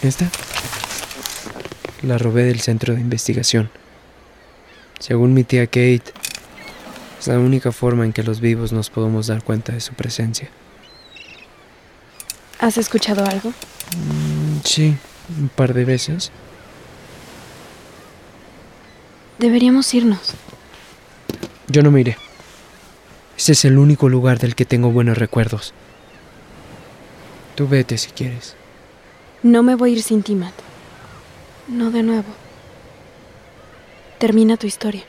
[0.00, 0.30] ¿Esta?
[2.00, 3.68] La robé del centro de investigación.
[4.98, 6.04] Según mi tía Kate,
[7.20, 10.48] es la única forma en que los vivos nos podemos dar cuenta de su presencia.
[12.60, 13.50] ¿Has escuchado algo?
[13.50, 14.96] Mm, sí,
[15.38, 16.32] un par de veces.
[19.38, 20.32] Deberíamos irnos.
[21.68, 22.16] Yo no me iré.
[23.36, 25.74] Ese es el único lugar del que tengo buenos recuerdos.
[27.56, 28.54] Tú vete si quieres.
[29.42, 30.52] No me voy a ir sin ti, Matt.
[31.68, 32.28] No de nuevo.
[34.18, 35.04] Termina tu historia.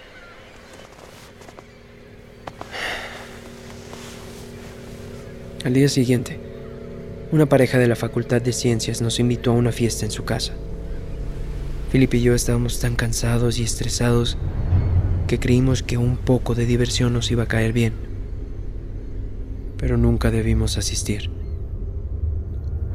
[5.66, 6.40] Al día siguiente,
[7.34, 10.54] una pareja de la Facultad de Ciencias nos invitó a una fiesta en su casa.
[11.92, 14.38] Philip y yo estábamos tan cansados y estresados
[15.28, 17.92] que creímos que un poco de diversión nos iba a caer bien.
[19.78, 21.37] Pero nunca debimos asistir.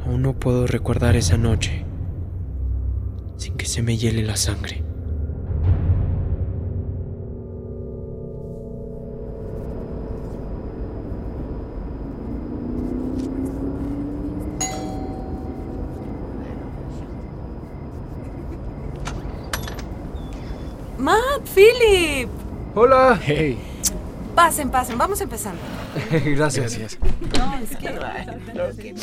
[0.05, 1.85] Aún no puedo recordar esa noche
[3.37, 4.83] sin que se me hiele la sangre.
[20.97, 22.29] Matt, Philip.
[22.75, 23.19] Hola.
[23.21, 23.57] Hey.
[24.35, 25.82] Pasen, pasen, vamos empezando.
[26.25, 26.77] Gracias.
[26.77, 26.99] Gracias.
[27.37, 28.93] No, es que...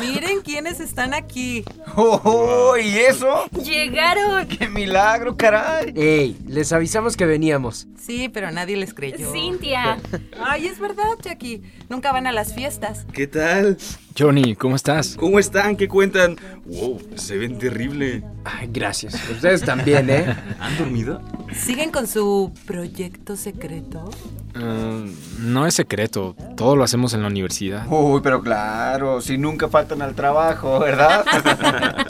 [0.00, 1.64] Miren quiénes están aquí.
[1.96, 3.44] ¡Oh, ¿y eso?
[3.62, 4.46] ¡Llegaron!
[4.46, 5.92] ¡Qué milagro, caray!
[5.96, 7.86] Ey, les avisamos que veníamos.
[7.98, 9.32] Sí, pero nadie les creyó.
[9.32, 9.98] ¡Cintia!
[10.40, 11.62] Ay, es verdad, Jackie.
[11.88, 13.06] Nunca van a las fiestas.
[13.12, 13.76] ¿Qué tal?
[14.16, 15.16] Johnny, ¿cómo estás?
[15.16, 15.76] ¿Cómo están?
[15.76, 16.36] ¿Qué cuentan?
[16.66, 18.22] Wow, se ven terrible.
[18.44, 19.14] Ay, gracias.
[19.28, 20.36] Ustedes también, ¿eh?
[20.60, 21.20] ¿Han dormido?
[21.52, 24.10] ¿Siguen con su proyecto secreto?
[24.56, 25.04] Ah,
[25.40, 27.86] no es secreto, todo lo hacemos en la universidad.
[27.88, 31.24] Uy, pero claro, si nunca faltan al trabajo, ¿verdad?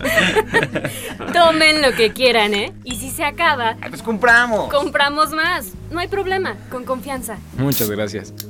[1.33, 2.73] Tomen lo que quieran, ¿eh?
[2.85, 4.73] Y si se acaba, Ay, pues compramos.
[4.73, 5.73] compramos más.
[5.91, 7.39] No hay problema, con confianza.
[7.57, 8.35] Muchas gracias.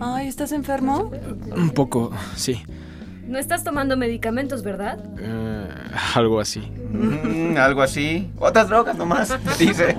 [0.00, 1.10] Ay, ¿estás enfermo?
[1.56, 2.62] Un poco, sí.
[3.28, 4.98] No estás tomando medicamentos, ¿verdad?
[5.20, 5.68] Eh,
[6.14, 6.60] algo así.
[6.60, 8.30] Mm, algo así.
[8.38, 9.96] Otras drogas nomás, dice.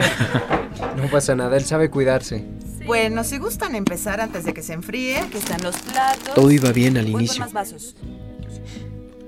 [0.97, 2.43] No pasa nada, él sabe cuidarse.
[2.85, 6.33] Bueno, si gustan empezar antes de que se enfríe, aquí están los platos.
[6.33, 7.41] Todo iba bien al Voy inicio.
[7.41, 7.95] más vasos.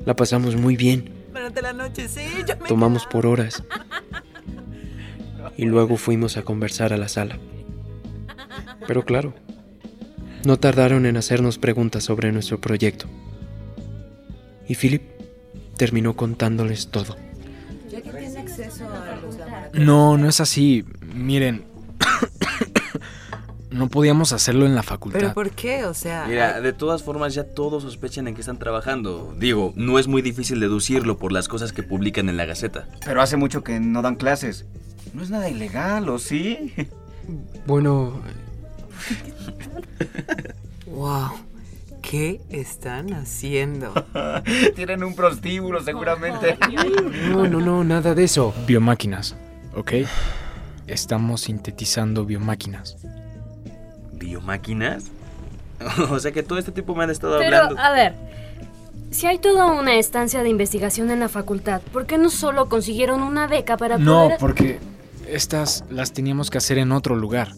[0.03, 1.11] La pasamos muy bien.
[1.31, 3.63] Durante la noche, sí, yo me Tomamos por horas.
[5.57, 7.37] Y luego fuimos a conversar a la sala.
[8.87, 9.35] Pero claro,
[10.43, 13.05] no tardaron en hacernos preguntas sobre nuestro proyecto.
[14.71, 15.01] Y Philip
[15.75, 17.17] terminó contándoles todo.
[17.91, 19.85] Jackie tiene acceso a los laboratorios.
[19.85, 20.85] No, no es así.
[21.13, 21.65] Miren,
[23.69, 25.33] no podíamos hacerlo en la ¿Pero facultad.
[25.33, 25.83] por qué?
[25.83, 26.23] O sea...
[26.25, 29.35] Mira, de todas formas ya todos sospechan en qué están trabajando.
[29.37, 32.87] Digo, no es muy difícil deducirlo por las cosas que publican en la Gaceta.
[33.03, 34.63] Pero hace mucho que no dan clases.
[35.13, 36.71] No es nada ilegal, ¿o sí?
[37.67, 38.21] Bueno,
[40.85, 41.31] Wow.
[42.01, 43.93] ¿Qué están haciendo?
[44.75, 46.57] Tienen un prostíbulo, seguramente.
[47.29, 48.53] no, no, no, nada de eso.
[48.67, 49.35] Biomáquinas,
[49.75, 49.91] ¿ok?
[50.87, 52.97] Estamos sintetizando biomáquinas.
[54.13, 55.05] ¿Biomáquinas?
[56.09, 57.79] o sea que todo este tipo me han estado Pero, hablando.
[57.81, 58.13] a ver,
[59.11, 63.21] si hay toda una estancia de investigación en la facultad, ¿por qué no solo consiguieron
[63.23, 64.37] una beca para No, poder...?
[64.39, 64.79] porque
[65.27, 67.53] estas las teníamos que hacer en otro lugar.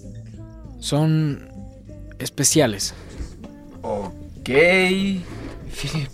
[0.79, 1.49] Son
[2.19, 2.93] especiales.
[3.81, 4.13] Ok.
[4.45, 6.09] Philip,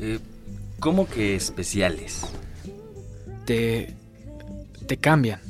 [0.00, 0.18] Eh,
[0.80, 2.26] ¿Cómo que especiales?
[3.44, 3.94] Te.
[4.86, 5.40] te cambian.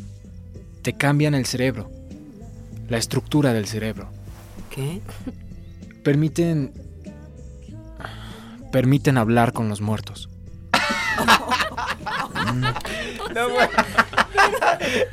[0.83, 1.91] Te cambian el cerebro.
[2.89, 4.11] La estructura del cerebro.
[4.71, 5.01] ¿Qué?
[6.03, 6.73] Permiten.
[8.73, 10.29] Permiten hablar con los muertos.
[13.35, 13.71] No, bueno.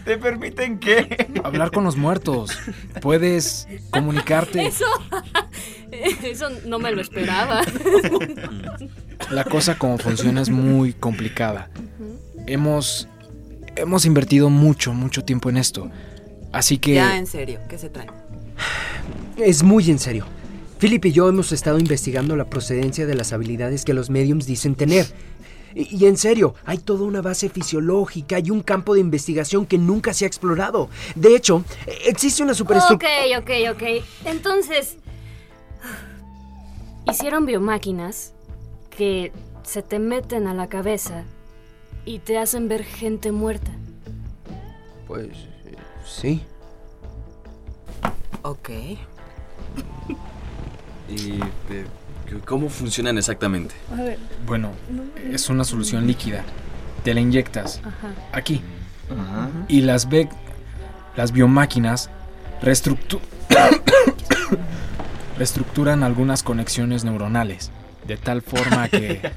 [0.06, 1.28] ¿Te permiten qué?
[1.44, 2.58] Hablar con los muertos.
[3.02, 4.66] Puedes comunicarte.
[4.68, 4.86] Eso...
[6.24, 7.62] Eso no me lo esperaba.
[9.30, 11.70] La cosa como funciona es muy complicada.
[12.48, 13.08] Hemos.
[13.76, 15.90] Hemos invertido mucho, mucho tiempo en esto.
[16.52, 16.96] Así que.
[16.96, 18.12] Ya, en serio, ¿qué se traen?
[19.38, 20.26] Es muy en serio.
[20.80, 24.76] Philip y yo hemos estado investigando la procedencia de las habilidades que los mediums dicen
[24.76, 25.06] tener.
[25.76, 29.78] Y, y en serio, hay toda una base fisiológica y un campo de investigación que
[29.78, 30.90] nunca se ha explorado.
[31.16, 31.64] De hecho,
[32.06, 33.40] existe una ok, superestructura...
[33.40, 33.84] ok, ok.
[34.26, 34.98] Entonces...
[37.10, 38.34] Hicieron biomáquinas
[38.90, 39.32] que
[39.64, 41.24] se te meten a la cabeza
[42.06, 43.72] y te hacen ver gente muerta.
[45.08, 45.28] pues
[46.06, 46.42] sí.
[48.44, 48.70] Ok.
[51.10, 51.34] ¿Y
[51.70, 51.86] eh,
[52.46, 53.76] cómo funcionan exactamente?
[54.46, 54.72] Bueno,
[55.32, 56.44] es una solución líquida.
[57.04, 58.14] Te la inyectas Ajá.
[58.32, 58.62] aquí.
[59.10, 59.50] Ajá.
[59.68, 60.30] Y las be-
[61.16, 62.10] las biomáquinas
[62.62, 63.20] reestructu-
[65.42, 67.72] reestructuran algunas conexiones neuronales.
[68.06, 69.22] De tal forma que.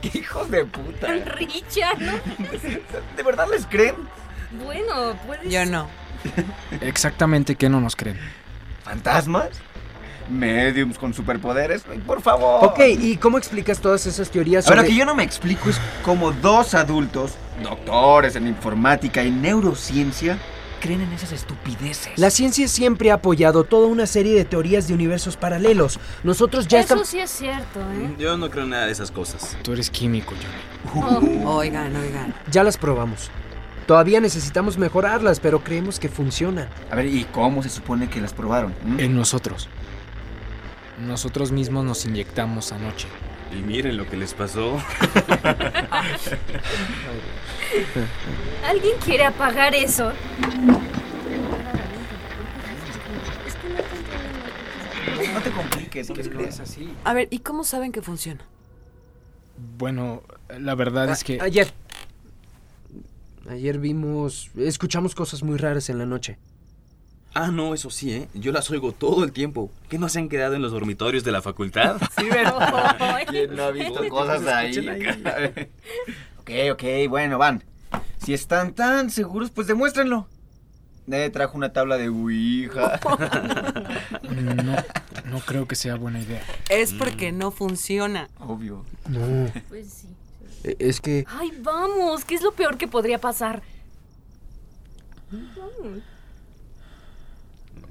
[0.00, 1.08] ¡Qué hijos de puta!
[1.36, 2.12] Richard, ¿no?
[3.16, 3.96] ¿De verdad les creen?
[4.64, 5.50] Bueno, puedes...
[5.50, 5.88] Yo no.
[6.80, 8.16] Exactamente que no nos creen.
[8.84, 9.48] ¿Fantasmas?
[10.28, 11.82] ¿Mediums con superpoderes?
[12.06, 12.64] Por favor.
[12.64, 14.92] Ok, ¿y cómo explicas todas esas teorías Ahora sobre...
[14.92, 20.38] que yo no me explico es cómo dos adultos, doctores en informática y neurociencia,
[20.80, 22.18] creen en esas estupideces.
[22.18, 26.00] La ciencia siempre ha apoyado toda una serie de teorías de universos paralelos.
[26.24, 27.08] Nosotros ya Eso estamos...
[27.08, 28.14] sí es cierto, ¿eh?
[28.18, 29.56] Yo no creo en nada de esas cosas.
[29.62, 31.42] Tú eres químico, Johnny.
[31.44, 32.34] Oigan, oigan.
[32.50, 33.30] Ya las probamos.
[33.86, 36.68] Todavía necesitamos mejorarlas, pero creemos que funcionan.
[36.90, 38.74] A ver, ¿y cómo se supone que las probaron?
[38.84, 39.00] ¿Mm?
[39.00, 39.68] En nosotros.
[41.06, 43.08] Nosotros mismos nos inyectamos anoche.
[43.52, 44.80] Y miren lo que les pasó.
[48.66, 50.12] ¿Alguien quiere apagar eso?
[55.32, 56.92] No te compliques, ¿qué crees así?
[57.04, 58.44] A ver, ¿y cómo saben que funciona?
[59.78, 60.22] Bueno,
[60.58, 61.40] la verdad es que...
[61.40, 61.72] Ayer.
[63.48, 64.50] Ayer vimos...
[64.56, 66.38] Escuchamos cosas muy raras en la noche.
[67.32, 68.28] Ah, no, eso sí, ¿eh?
[68.34, 69.70] Yo las oigo todo el tiempo.
[69.88, 72.00] ¿Qué no se han quedado en los dormitorios de la facultad?
[72.18, 73.22] Sí, ¿verdad?
[73.28, 74.76] ¿Quién no ha visto cosas ahí?
[76.38, 77.62] ok, ok, bueno, van.
[78.18, 80.26] Si están tan seguros, pues demuéstrenlo.
[81.06, 83.00] Nadie trajo una tabla de Ouija.
[84.30, 84.76] No,
[85.26, 86.42] no creo que sea buena idea.
[86.68, 88.28] Es porque no funciona.
[88.38, 88.84] Obvio.
[89.08, 89.50] No.
[89.68, 90.08] Pues sí.
[90.64, 91.24] e- Es que...
[91.28, 93.62] Ay, vamos, ¿qué es lo peor que podría pasar?
[95.30, 96.02] Vamos.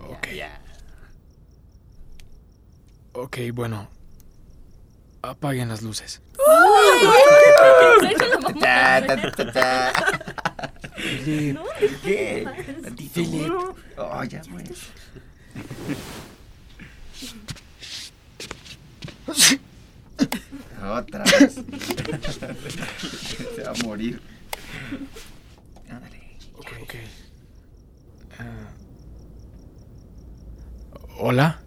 [0.09, 0.27] Ok.
[3.13, 3.87] Ok, bueno.
[5.21, 6.21] Apaguen las luces.
[8.59, 9.93] Ta, ta, ta, ta, ta.
[10.95, 11.57] Philip,
[12.03, 12.45] ¿Qué?
[13.13, 13.51] Philip.
[13.97, 14.87] Oh, ya pues.
[20.81, 21.55] Otra vez.
[23.55, 24.21] Se va a morir.
[25.89, 26.19] Ándale.
[26.57, 26.95] Ok, ok.
[28.39, 28.71] Ah.
[31.19, 31.59] ¿Hola?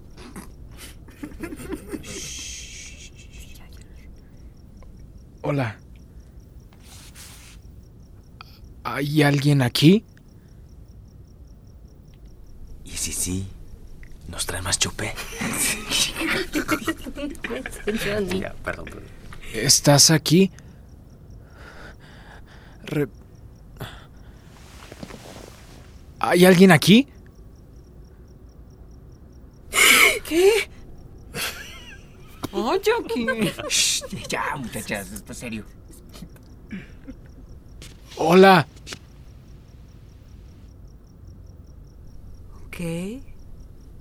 [5.42, 5.78] Hola.
[8.84, 10.04] ¿Hay alguien aquí?
[12.84, 13.46] Y si sí,
[14.28, 15.14] ¿nos trae más chupé?
[18.04, 18.40] Johnny.
[18.40, 19.04] Ya, perdón, perdón.
[19.54, 20.50] ¿Estás aquí?
[22.84, 23.08] Re-
[26.18, 27.08] ¿Hay alguien aquí?
[30.33, 30.51] ¿Qué?
[32.53, 33.27] Oh, Jackie.
[33.68, 35.66] Shh, ya, muchachas, esto es serio.
[38.16, 38.66] Hola.
[42.64, 42.79] Ok.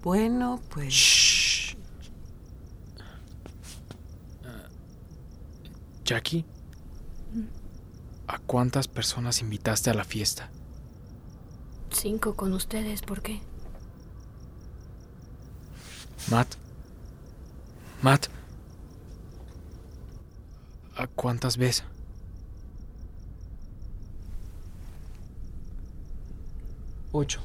[0.01, 0.93] Bueno, pues.
[0.93, 1.75] Shh.
[6.05, 6.45] Jackie,
[8.27, 10.49] ¿a cuántas personas invitaste a la fiesta?
[11.89, 13.41] Cinco con ustedes, ¿por qué?
[16.29, 16.55] Matt.
[18.01, 18.27] Matt.
[20.97, 21.83] ¿A cuántas ves?
[27.11, 27.41] Ocho.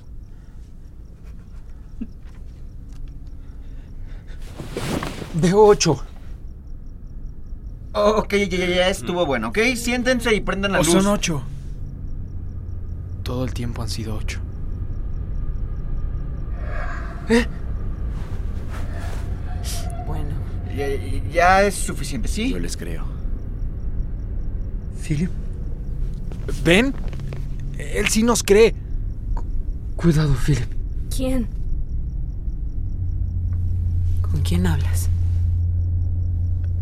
[5.35, 6.03] Veo ocho.
[7.93, 9.59] Oh, ok, ya, ya, ya estuvo bueno, ¿ok?
[9.75, 10.93] Siéntense y prendan la ¿O luz.
[10.93, 11.43] son ocho?
[13.23, 14.41] Todo el tiempo han sido ocho.
[17.29, 17.66] Bueno.
[21.37, 22.51] Ya, es suficiente, ¿sí?
[22.51, 23.05] Yo les creo.
[25.07, 25.31] Philip,
[26.65, 26.95] ¿Ven?
[27.79, 28.75] Él sí nos cree.
[29.97, 30.65] cuidado, Philip.
[31.15, 31.47] ¿Quién?
[34.23, 35.11] ¿Con quién hablas?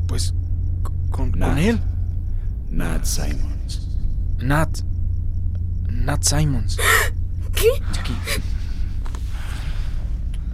[0.07, 0.33] Pues
[1.11, 1.59] con, con Nat.
[1.59, 1.81] él.
[2.71, 3.89] Nat Simons.
[4.39, 4.79] Nat.
[5.91, 6.77] Nat Simons.
[7.55, 7.69] ¿Qué?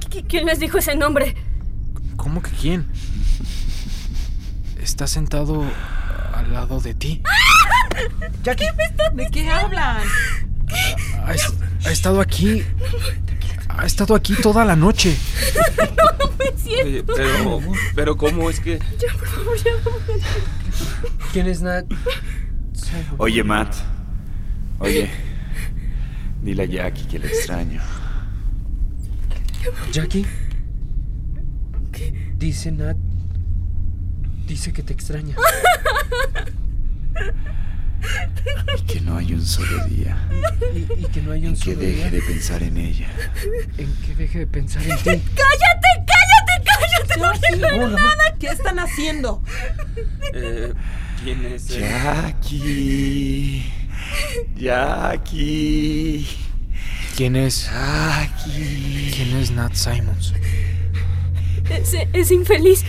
[0.09, 1.35] ¿Qui- ¿Quién les dijo ese nombre?
[2.17, 2.87] ¿Cómo que quién?
[4.83, 5.64] Está sentado
[6.35, 7.23] al lado de ti.
[8.43, 8.64] Jackie,
[9.14, 10.03] ¿De qué hablan?
[11.25, 11.35] Ha,
[11.85, 12.64] ha estado aquí.
[13.69, 15.16] Ha estado aquí toda la noche.
[15.97, 16.85] No me siento.
[16.87, 17.61] Oye, pero,
[17.95, 18.79] pero ¿cómo es que...?
[18.99, 19.73] Ya, por favor, ya.
[21.33, 21.87] ¿Quién es Nat?
[23.19, 23.75] Oye, Matt.
[24.79, 25.11] Oye.
[26.43, 27.81] Dile a Jackie que le extraño.
[29.93, 30.27] ¿Jackie?
[32.38, 32.97] Dice Nat.
[34.51, 35.37] Dice que te extraña.
[38.77, 40.17] Y que no hay un solo día
[40.75, 43.09] Y, y que no hay un en que solo deje día de pensar en ella.
[43.79, 45.05] en que deje de pensar en ti.
[45.05, 47.21] ¡Cállate, cállate, cállate!
[47.21, 48.37] No quiero nada.
[48.40, 49.40] ¿Qué están haciendo?
[50.35, 50.73] Eh,
[51.23, 51.71] ¿Quién es?
[51.71, 51.81] él?
[51.83, 53.73] Jackie.
[54.57, 56.27] Jackie.
[57.17, 57.71] ¿Quién es?
[57.71, 59.13] Jackie.
[59.15, 60.35] ¿Quién es Nat Simons?
[61.71, 62.85] Es, es infeliz.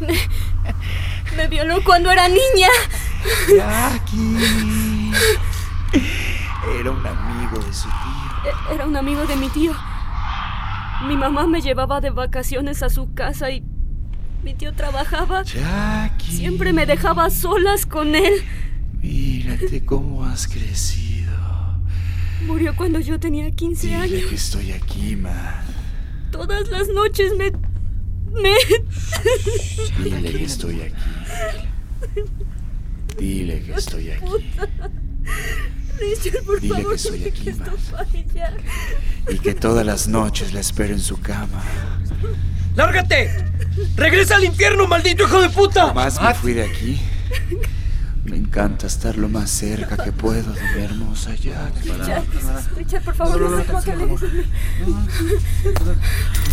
[0.00, 0.14] Me,
[1.36, 2.68] me violó cuando era niña.
[3.56, 5.12] Jackie.
[6.80, 8.50] Era un amigo de su tío.
[8.70, 9.72] E- Era un amigo de mi tío.
[11.06, 13.62] Mi mamá me llevaba de vacaciones a su casa y
[14.42, 15.42] mi tío trabajaba.
[15.42, 16.32] Jackie.
[16.32, 18.32] Siempre me dejaba solas con él.
[19.00, 21.32] Mírate cómo has crecido.
[22.46, 24.22] Murió cuando yo tenía 15 Dile años.
[24.28, 25.64] que estoy aquí, Matt.
[26.30, 27.52] Todas las noches me...
[28.32, 28.54] me...
[30.02, 30.94] Dile que estoy aquí.
[33.18, 34.26] Dile que estoy aquí.
[35.98, 37.72] Richard, por Dile que favor, estoy dile aquí, que esto.
[39.30, 41.62] Y que todas las noches la espero en su cama.
[42.76, 43.30] ¡Lárgate!
[43.96, 45.92] ¡Regresa al infierno, maldito hijo de puta!
[45.92, 47.00] Más me fui de aquí.
[48.28, 51.74] Me encanta estar lo más cerca que puedo de mi hermosa Jack.
[51.82, 52.24] Richard,
[52.76, 54.16] Richard, por favor, no de mí.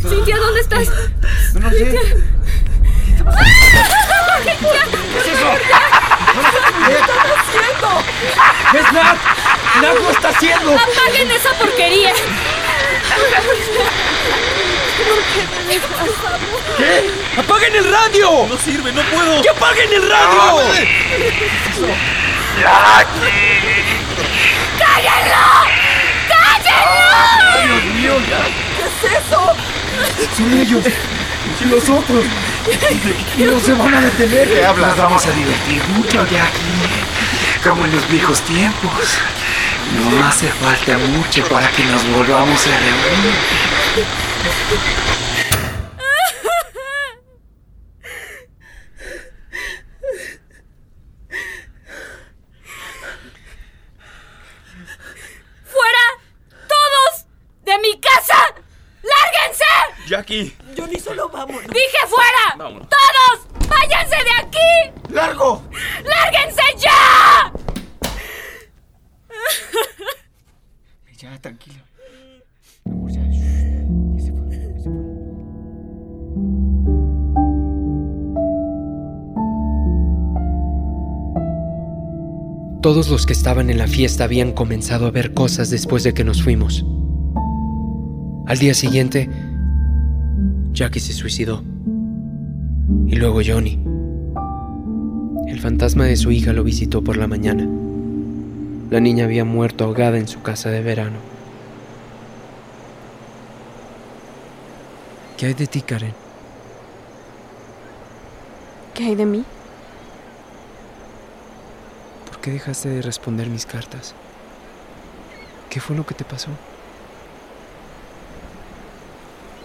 [0.08, 0.88] Cintia, ¿dónde estás?
[1.54, 2.00] No, no sé.
[3.26, 3.26] ¡Ah!
[3.26, 4.84] Por favor, ya.
[6.86, 7.90] ¿Qué están haciendo?
[8.74, 9.18] ¡Es Nat!
[9.82, 10.72] ¡Nat lo está haciendo!
[10.76, 12.14] ¡Apaguen esa porquería!
[14.98, 15.90] ¿Por qué me dejas,
[16.34, 16.60] amor?
[16.78, 17.40] ¿Qué?
[17.40, 18.48] ¡Apaguen el radio!
[18.48, 19.42] No sirve, no puedo.
[19.42, 20.64] ¡Que apaguen el radio!
[24.80, 25.46] ¡Cállenlo!
[26.30, 27.16] ¡Cállenlo!
[27.64, 28.16] ¡Dios mío!
[28.78, 29.42] ¿Qué es eso?
[30.38, 30.84] ¡Son ellos!
[31.62, 32.26] ¡Y los otros!
[33.38, 34.48] ¡No se van a detener!
[34.48, 34.90] ¿Qué hablas?
[34.90, 37.64] Nos vamos a divertir mucho, Jackie.
[37.64, 39.20] Como en los viejos tiempos.
[40.10, 43.34] No hace falta mucho para que nos volvamos a reunir.
[55.66, 56.00] ¡Fuera!
[56.68, 57.26] ¡Todos!
[57.64, 58.36] ¡De mi casa!
[59.02, 59.66] ¡Lárguense!
[60.08, 60.56] Jackie.
[60.78, 61.64] Johnny, solo vamos.
[61.64, 62.56] ¡Dije fuera!
[62.56, 62.88] Vámonos.
[62.90, 63.68] ¡Todos!
[63.68, 64.92] ¡Váyanse de aquí!
[65.10, 65.64] ¡Largo!
[66.04, 66.55] ¡Lárguense
[82.86, 86.24] Todos los que estaban en la fiesta habían comenzado a ver cosas después de que
[86.24, 86.86] nos fuimos.
[88.46, 89.28] Al día siguiente,
[90.72, 91.64] Jackie se suicidó.
[93.08, 93.84] Y luego Johnny.
[95.48, 97.68] El fantasma de su hija lo visitó por la mañana.
[98.92, 101.18] La niña había muerto ahogada en su casa de verano.
[105.38, 106.14] ¿Qué hay de ti, Karen?
[108.94, 109.44] ¿Qué hay de mí?
[112.46, 114.14] ¿Por qué dejaste de responder mis cartas?
[115.68, 116.52] ¿Qué fue lo que te pasó?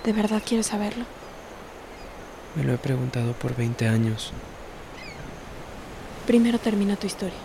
[0.02, 1.04] ¿De verdad quieres saberlo?
[2.56, 4.32] Me lo he preguntado por 20 años.
[6.26, 7.36] Primero termina tu historia.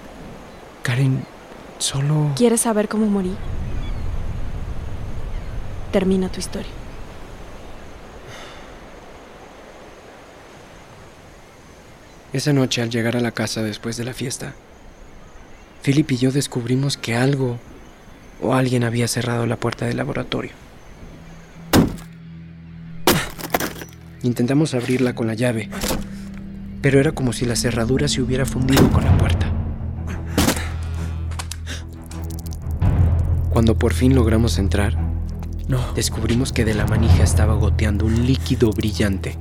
[0.83, 1.25] Karen,
[1.79, 2.31] solo...
[2.38, 3.36] ¿Quieres saber cómo morí?
[5.91, 6.71] Termina tu historia.
[12.31, 14.53] Esa noche al llegar a la casa después de la fiesta,
[15.86, 17.59] Philip y yo descubrimos que algo
[18.41, 20.49] o alguien había cerrado la puerta del laboratorio.
[24.23, 25.69] Intentamos abrirla con la llave,
[26.81, 29.45] pero era como si la cerradura se hubiera fundido con la puerta.
[33.51, 34.97] Cuando por fin logramos entrar,
[35.95, 39.38] descubrimos que de la manija estaba goteando un líquido brillante.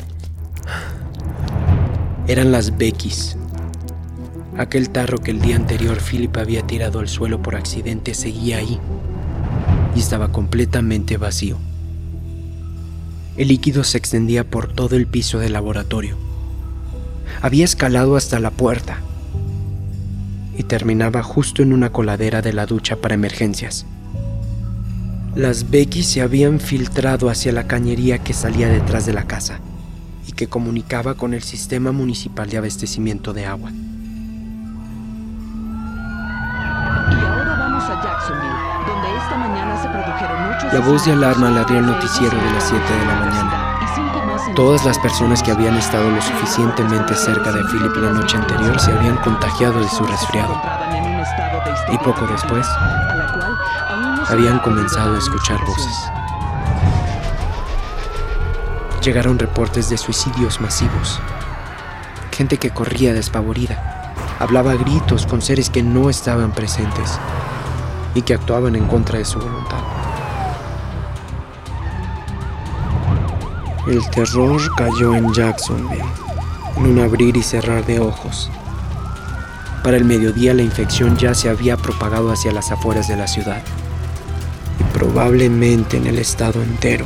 [2.26, 3.38] Eran las Beckys.
[4.56, 8.78] Aquel tarro que el día anterior Philip había tirado al suelo por accidente seguía ahí
[9.96, 11.58] y estaba completamente vacío.
[13.36, 16.16] El líquido se extendía por todo el piso del laboratorio.
[17.42, 19.00] Había escalado hasta la puerta
[20.56, 23.86] y terminaba justo en una coladera de la ducha para emergencias.
[25.34, 29.58] Las Becky se habían filtrado hacia la cañería que salía detrás de la casa
[30.28, 33.72] y que comunicaba con el sistema municipal de abastecimiento de agua.
[40.74, 44.54] La voz de alarma al de noticiero de las 7 de la mañana.
[44.56, 48.90] Todas las personas que habían estado lo suficientemente cerca de Philip la noche anterior se
[48.90, 50.60] habían contagiado de su resfriado.
[51.92, 52.66] Y poco después,
[54.28, 56.10] habían comenzado a escuchar voces.
[59.00, 61.20] Llegaron reportes de suicidios masivos.
[62.32, 64.12] Gente que corría despavorida.
[64.40, 67.20] Hablaba a gritos con seres que no estaban presentes
[68.16, 69.93] y que actuaban en contra de su voluntad.
[73.86, 76.04] El terror cayó en Jacksonville,
[76.76, 78.50] en un abrir y cerrar de ojos.
[79.82, 83.62] Para el mediodía la infección ya se había propagado hacia las afueras de la ciudad
[84.80, 87.04] y probablemente en el estado entero.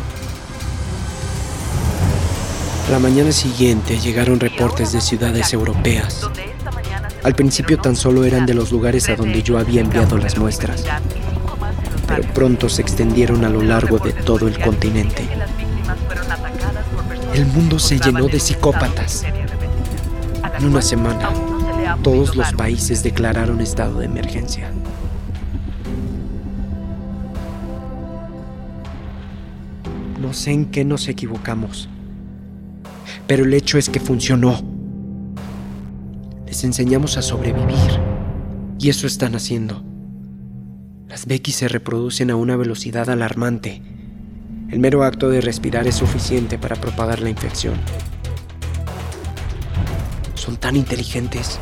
[2.87, 6.31] A la mañana siguiente llegaron reportes de ciudades europeas.
[7.25, 10.85] Al principio tan solo eran de los lugares a donde yo había enviado las muestras.
[12.07, 15.29] Pero pronto se extendieron a lo largo de todo el continente.
[17.35, 19.25] El mundo se llenó de psicópatas.
[20.59, 21.31] En una semana,
[22.03, 24.71] todos los países declararon estado de emergencia.
[30.21, 31.89] No sé en qué nos equivocamos,
[33.27, 34.61] pero el hecho es que funcionó.
[36.47, 38.01] Les enseñamos a sobrevivir,
[38.79, 39.85] y eso están haciendo.
[41.09, 43.83] Las Becky se reproducen a una velocidad alarmante.
[44.71, 47.75] El mero acto de respirar es suficiente para propagar la infección.
[50.35, 51.59] Son tan inteligentes,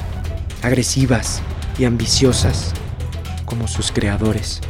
[0.61, 1.41] agresivas
[1.79, 2.73] y ambiciosas
[3.45, 4.61] como sus creadores.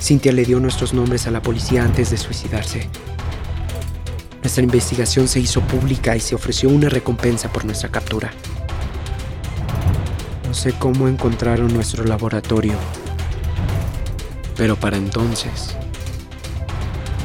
[0.00, 2.88] Cynthia le dio nuestros nombres a la policía antes de suicidarse.
[4.42, 8.32] Nuestra investigación se hizo pública y se ofreció una recompensa por nuestra captura.
[10.48, 12.74] No sé cómo encontraron nuestro laboratorio,
[14.60, 15.74] pero para entonces,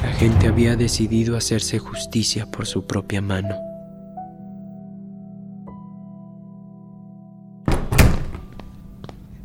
[0.02, 3.54] la gente había decidido hacerse justicia por su propia mano.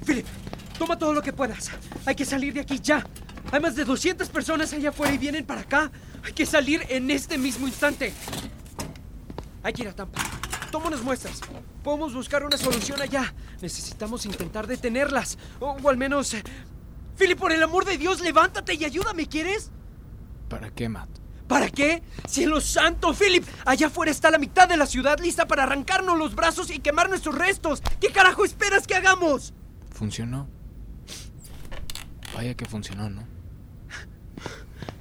[0.07, 0.24] Philip,
[0.78, 1.72] toma todo lo que puedas.
[2.07, 3.05] Hay que salir de aquí ya.
[3.51, 5.91] Hay más de 200 personas allá afuera y vienen para acá.
[6.22, 8.12] Hay que salir en este mismo instante.
[9.64, 10.20] Hay que ir a Tampa.
[10.70, 11.41] Toma unas muestras.
[11.82, 13.34] Podemos buscar una solución allá.
[13.61, 15.36] Necesitamos intentar detenerlas.
[15.59, 16.36] O, o al menos...
[17.20, 19.70] Philip, por el amor de Dios, levántate y ayúdame, ¿quieres?
[20.48, 21.10] ¿Para qué, Matt?
[21.46, 22.02] ¿Para qué?
[22.26, 23.44] ¡Cielo santo, Philip!
[23.66, 27.10] Allá afuera está la mitad de la ciudad lista para arrancarnos los brazos y quemar
[27.10, 27.82] nuestros restos.
[28.00, 29.52] ¿Qué carajo esperas que hagamos?
[29.90, 30.48] Funcionó.
[32.34, 33.24] Vaya que funcionó, ¿no?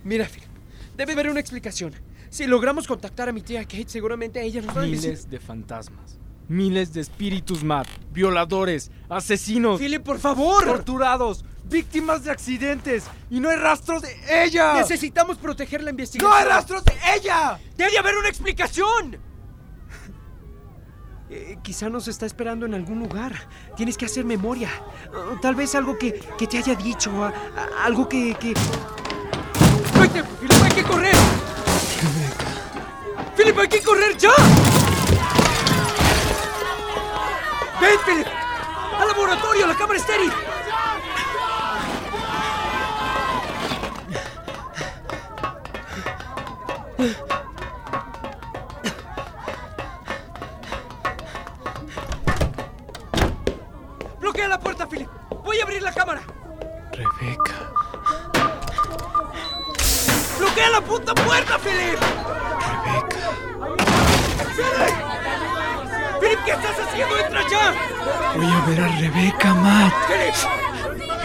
[0.04, 0.50] Mira, Philip,
[0.98, 1.94] debe haber una explicación.
[2.30, 5.12] Si logramos contactar a mi tía Kate, seguramente ella nos va a decir...
[5.12, 6.19] Miles de fantasmas.
[6.50, 7.88] Miles de espíritus, Matt.
[8.12, 9.80] Violadores, asesinos.
[9.80, 10.66] Philip, por favor.
[10.66, 13.04] Torturados, víctimas de accidentes.
[13.30, 14.74] Y no hay rastros de ella.
[14.74, 16.32] Necesitamos proteger la investigación.
[16.32, 17.60] ¡No hay rastros de ella!
[17.78, 19.18] ¡Debe haber una explicación!
[21.30, 23.48] Eh, quizá nos está esperando en algún lugar.
[23.78, 24.72] Tienes que hacer memoria.
[25.14, 27.12] Uh, tal vez algo que, que te haya dicho.
[27.84, 28.56] algo que, que...
[29.94, 30.64] ¡No hay tiempo, Philip!
[30.64, 31.16] ¡Hay que correr!
[33.38, 34.32] ¡Philip, hay que correr ya!
[37.82, 38.28] ¡Ven, Philip!
[39.00, 39.68] ¡Al laboratorio!
[39.68, 40.34] ¡La cámara estéril!
[54.20, 55.08] ¡Bloquea la puerta, Philip!
[55.44, 56.22] ¡Voy a abrir la cámara!
[56.92, 57.54] Rebeca.
[60.38, 61.98] ¡Bloquea la puta puerta, Philip!
[62.84, 63.32] Rebeca.
[64.56, 64.96] ¡Philip!
[66.20, 67.18] ¡Philip, qué estás haciendo!
[67.18, 67.74] ¡Entra ya!
[68.36, 69.94] Voy a ver a Rebeca, Matt.
[70.08, 70.36] ¡Philip!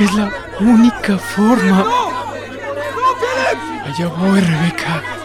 [0.00, 0.30] Es la
[0.60, 1.78] única forma.
[1.78, 2.10] ¡No!
[2.10, 3.86] ¡No, Philip!
[3.86, 5.23] Allá voy, Rebeca.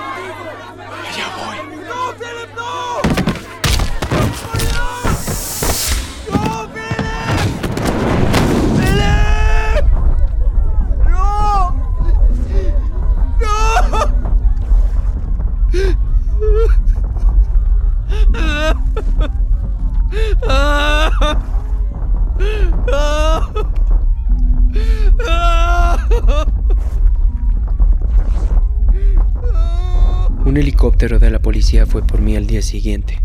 [31.89, 33.19] Fue por mí al día siguiente.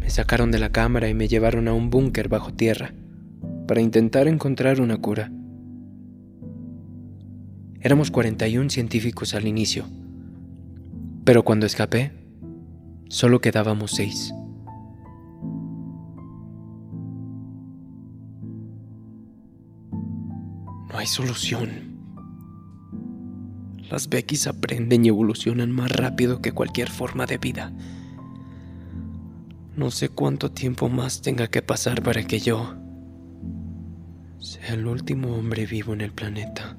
[0.00, 2.94] Me sacaron de la cámara y me llevaron a un búnker bajo tierra
[3.68, 5.30] para intentar encontrar una cura.
[7.82, 9.84] Éramos 41 científicos al inicio,
[11.24, 12.12] pero cuando escapé,
[13.10, 14.32] solo quedábamos seis.
[20.90, 21.91] No hay solución.
[23.92, 27.72] Las Beckys aprenden y evolucionan más rápido que cualquier forma de vida.
[29.76, 32.74] No sé cuánto tiempo más tenga que pasar para que yo
[34.38, 36.74] sea el último hombre vivo en el planeta.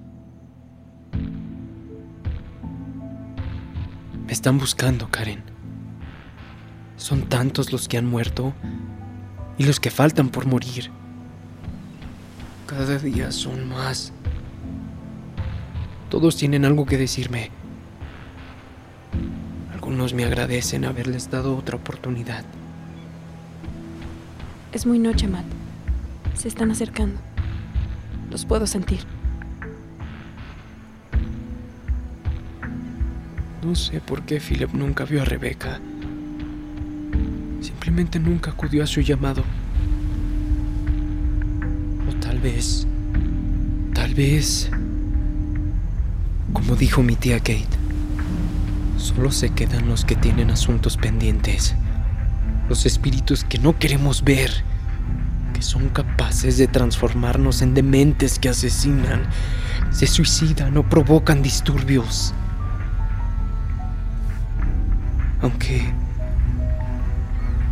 [4.26, 5.44] Me están buscando, Karen.
[6.98, 8.56] Son tantos los que han muerto
[9.60, 10.90] y los que faltan por morir.
[12.66, 14.12] Cada día son más.
[16.14, 17.50] Todos tienen algo que decirme.
[19.74, 22.46] Algunos me agradecen haberles dado otra oportunidad.
[24.74, 25.48] Es muy noche, Matt.
[26.36, 27.20] Se están acercando.
[28.30, 29.00] Los puedo sentir.
[33.64, 35.80] No sé por qué Philip nunca vio a Rebeca.
[37.60, 39.44] Simplemente nunca acudió a su llamado.
[42.08, 42.86] O tal vez,
[43.96, 44.70] tal vez,
[46.54, 47.68] como dijo mi tía Kate,
[48.98, 51.76] solo se quedan los que tienen asuntos pendientes,
[52.70, 54.52] los espíritus que no queremos ver,
[55.54, 59.24] que son capaces de transformarnos en dementes que asesinan,
[59.92, 62.34] se suicidan o provocan disturbios.
[65.42, 65.84] Aunque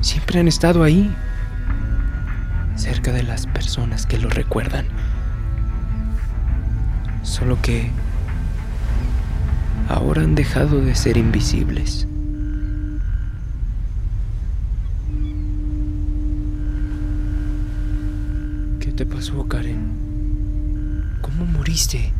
[0.01, 1.15] siempre han estado ahí,
[2.75, 4.87] cerca de las personas que lo recuerdan.
[7.23, 7.91] Solo que
[9.93, 12.07] ahora han dejado de ser invisibles.
[18.79, 19.91] ¿Qué te pasó, Karen?
[21.21, 22.11] ¿Cómo moriste?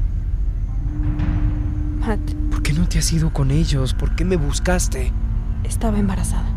[2.00, 2.20] Matt,
[2.50, 3.94] ¿Por qué no te has ido con ellos?
[3.94, 5.12] ¿Por qué me buscaste?
[5.64, 6.50] estaba embarazada.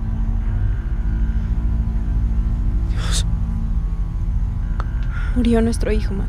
[2.90, 3.24] Dios,
[5.36, 6.28] Murió nuestro hijo, Matt,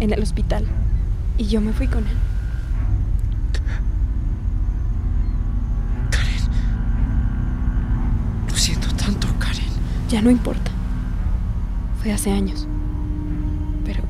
[0.00, 0.64] en el hospital.
[1.38, 2.16] Y yo me fui con él.
[10.08, 10.70] Ya no importa.
[12.00, 12.66] Fue hace años.
[13.84, 14.02] Pero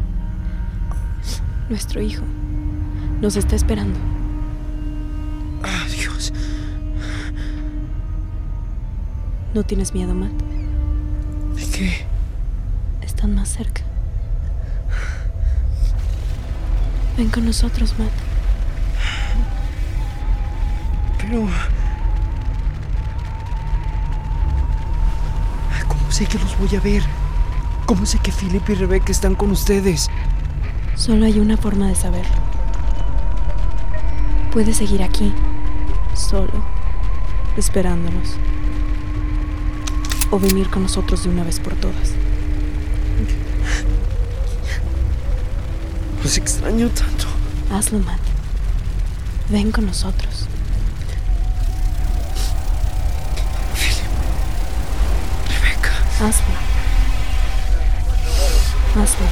[1.68, 2.24] nuestro hijo
[3.20, 3.98] nos está esperando.
[5.64, 6.32] Ah, Dios.
[9.54, 10.30] ¿No tienes miedo, Matt?
[11.56, 12.06] ¿De qué?
[13.02, 13.82] Están más cerca.
[17.16, 18.12] Ven con nosotros, Matt.
[21.20, 21.48] Pero...
[26.18, 27.04] sé que los voy a ver?
[27.86, 30.10] ¿Cómo sé que Philip y Rebecca están con ustedes?
[30.96, 32.34] Solo hay una forma de saberlo.
[34.50, 35.32] Puedes seguir aquí,
[36.16, 36.64] solo,
[37.56, 38.30] esperándonos.
[40.32, 42.14] O venir con nosotros de una vez por todas.
[46.24, 47.26] Los extraño tanto.
[47.72, 48.18] Hazlo, Matt.
[49.50, 50.27] Ven con nosotros.
[56.18, 56.24] Rebecca.
[56.24, 56.54] Hazlo.
[58.96, 59.26] Hazlo.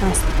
[0.00, 0.40] Hazlo.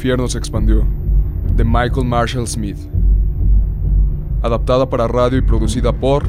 [0.00, 0.86] infierno se expandió,
[1.54, 2.78] de Michael Marshall Smith.
[4.40, 6.24] Adaptada para radio y producida por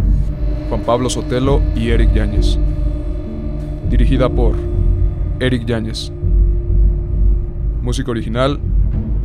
[0.68, 2.60] Juan Pablo Sotelo y Eric Yáñez.
[3.90, 4.58] Dirigida por
[5.40, 6.12] Eric Yáñez.
[7.82, 8.60] Música original,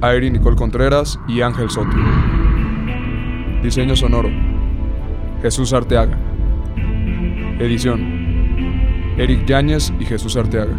[0.01, 1.97] Airi Nicole Contreras y Ángel Soto.
[3.65, 4.29] Diseño sonoro,
[5.43, 6.17] Jesús Arteaga.
[7.59, 8.01] Edición,
[9.19, 10.77] Eric Yáñez y Jesús Arteaga.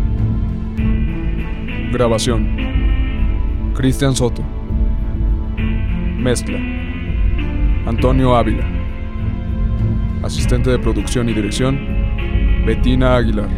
[1.92, 2.77] Grabación,
[3.78, 4.42] Cristian Soto.
[6.18, 6.58] Mezcla,
[7.86, 8.66] Antonio Ávila.
[10.24, 11.78] Asistente de producción y dirección,
[12.66, 13.50] Betina Aguilar.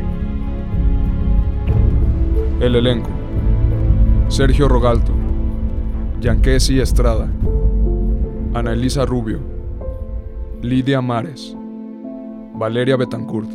[2.59, 3.09] El elenco,
[4.28, 5.13] Sergio Rogalto,
[6.20, 7.32] Yanquesi Estrada,
[8.53, 9.39] Ana Elisa Rubio,
[10.61, 11.55] Lidia Mares,
[12.55, 13.49] Valeria Betancourt,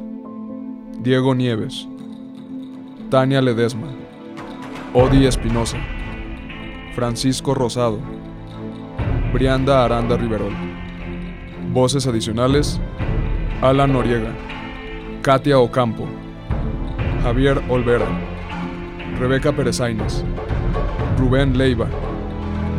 [1.02, 1.86] Diego Nieves,
[3.10, 3.88] Tania Ledesma,
[4.94, 5.76] Odi Espinosa,
[6.94, 7.98] Francisco Rosado,
[9.32, 10.54] Brianda Aranda Riverol.
[11.72, 12.80] Voces adicionales,
[13.62, 14.32] Alan Noriega,
[15.22, 16.06] Katia Ocampo,
[17.24, 18.06] Javier Olvera,
[19.18, 20.24] Rebeca Perezaines,
[21.18, 21.88] Rubén Leiva,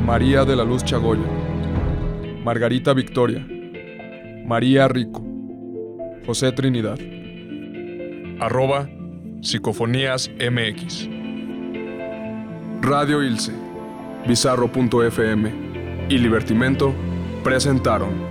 [0.05, 1.28] María de la Luz Chagoya,
[2.45, 3.45] Margarita Victoria,
[4.45, 5.22] María Rico,
[6.26, 6.97] José Trinidad,
[8.39, 8.88] arroba
[9.41, 11.09] Psicofonías MX.
[12.82, 13.64] Radio Ilse,
[14.28, 15.53] Bizarro.fm
[16.09, 16.93] y Libertimento
[17.43, 18.24] presentaron.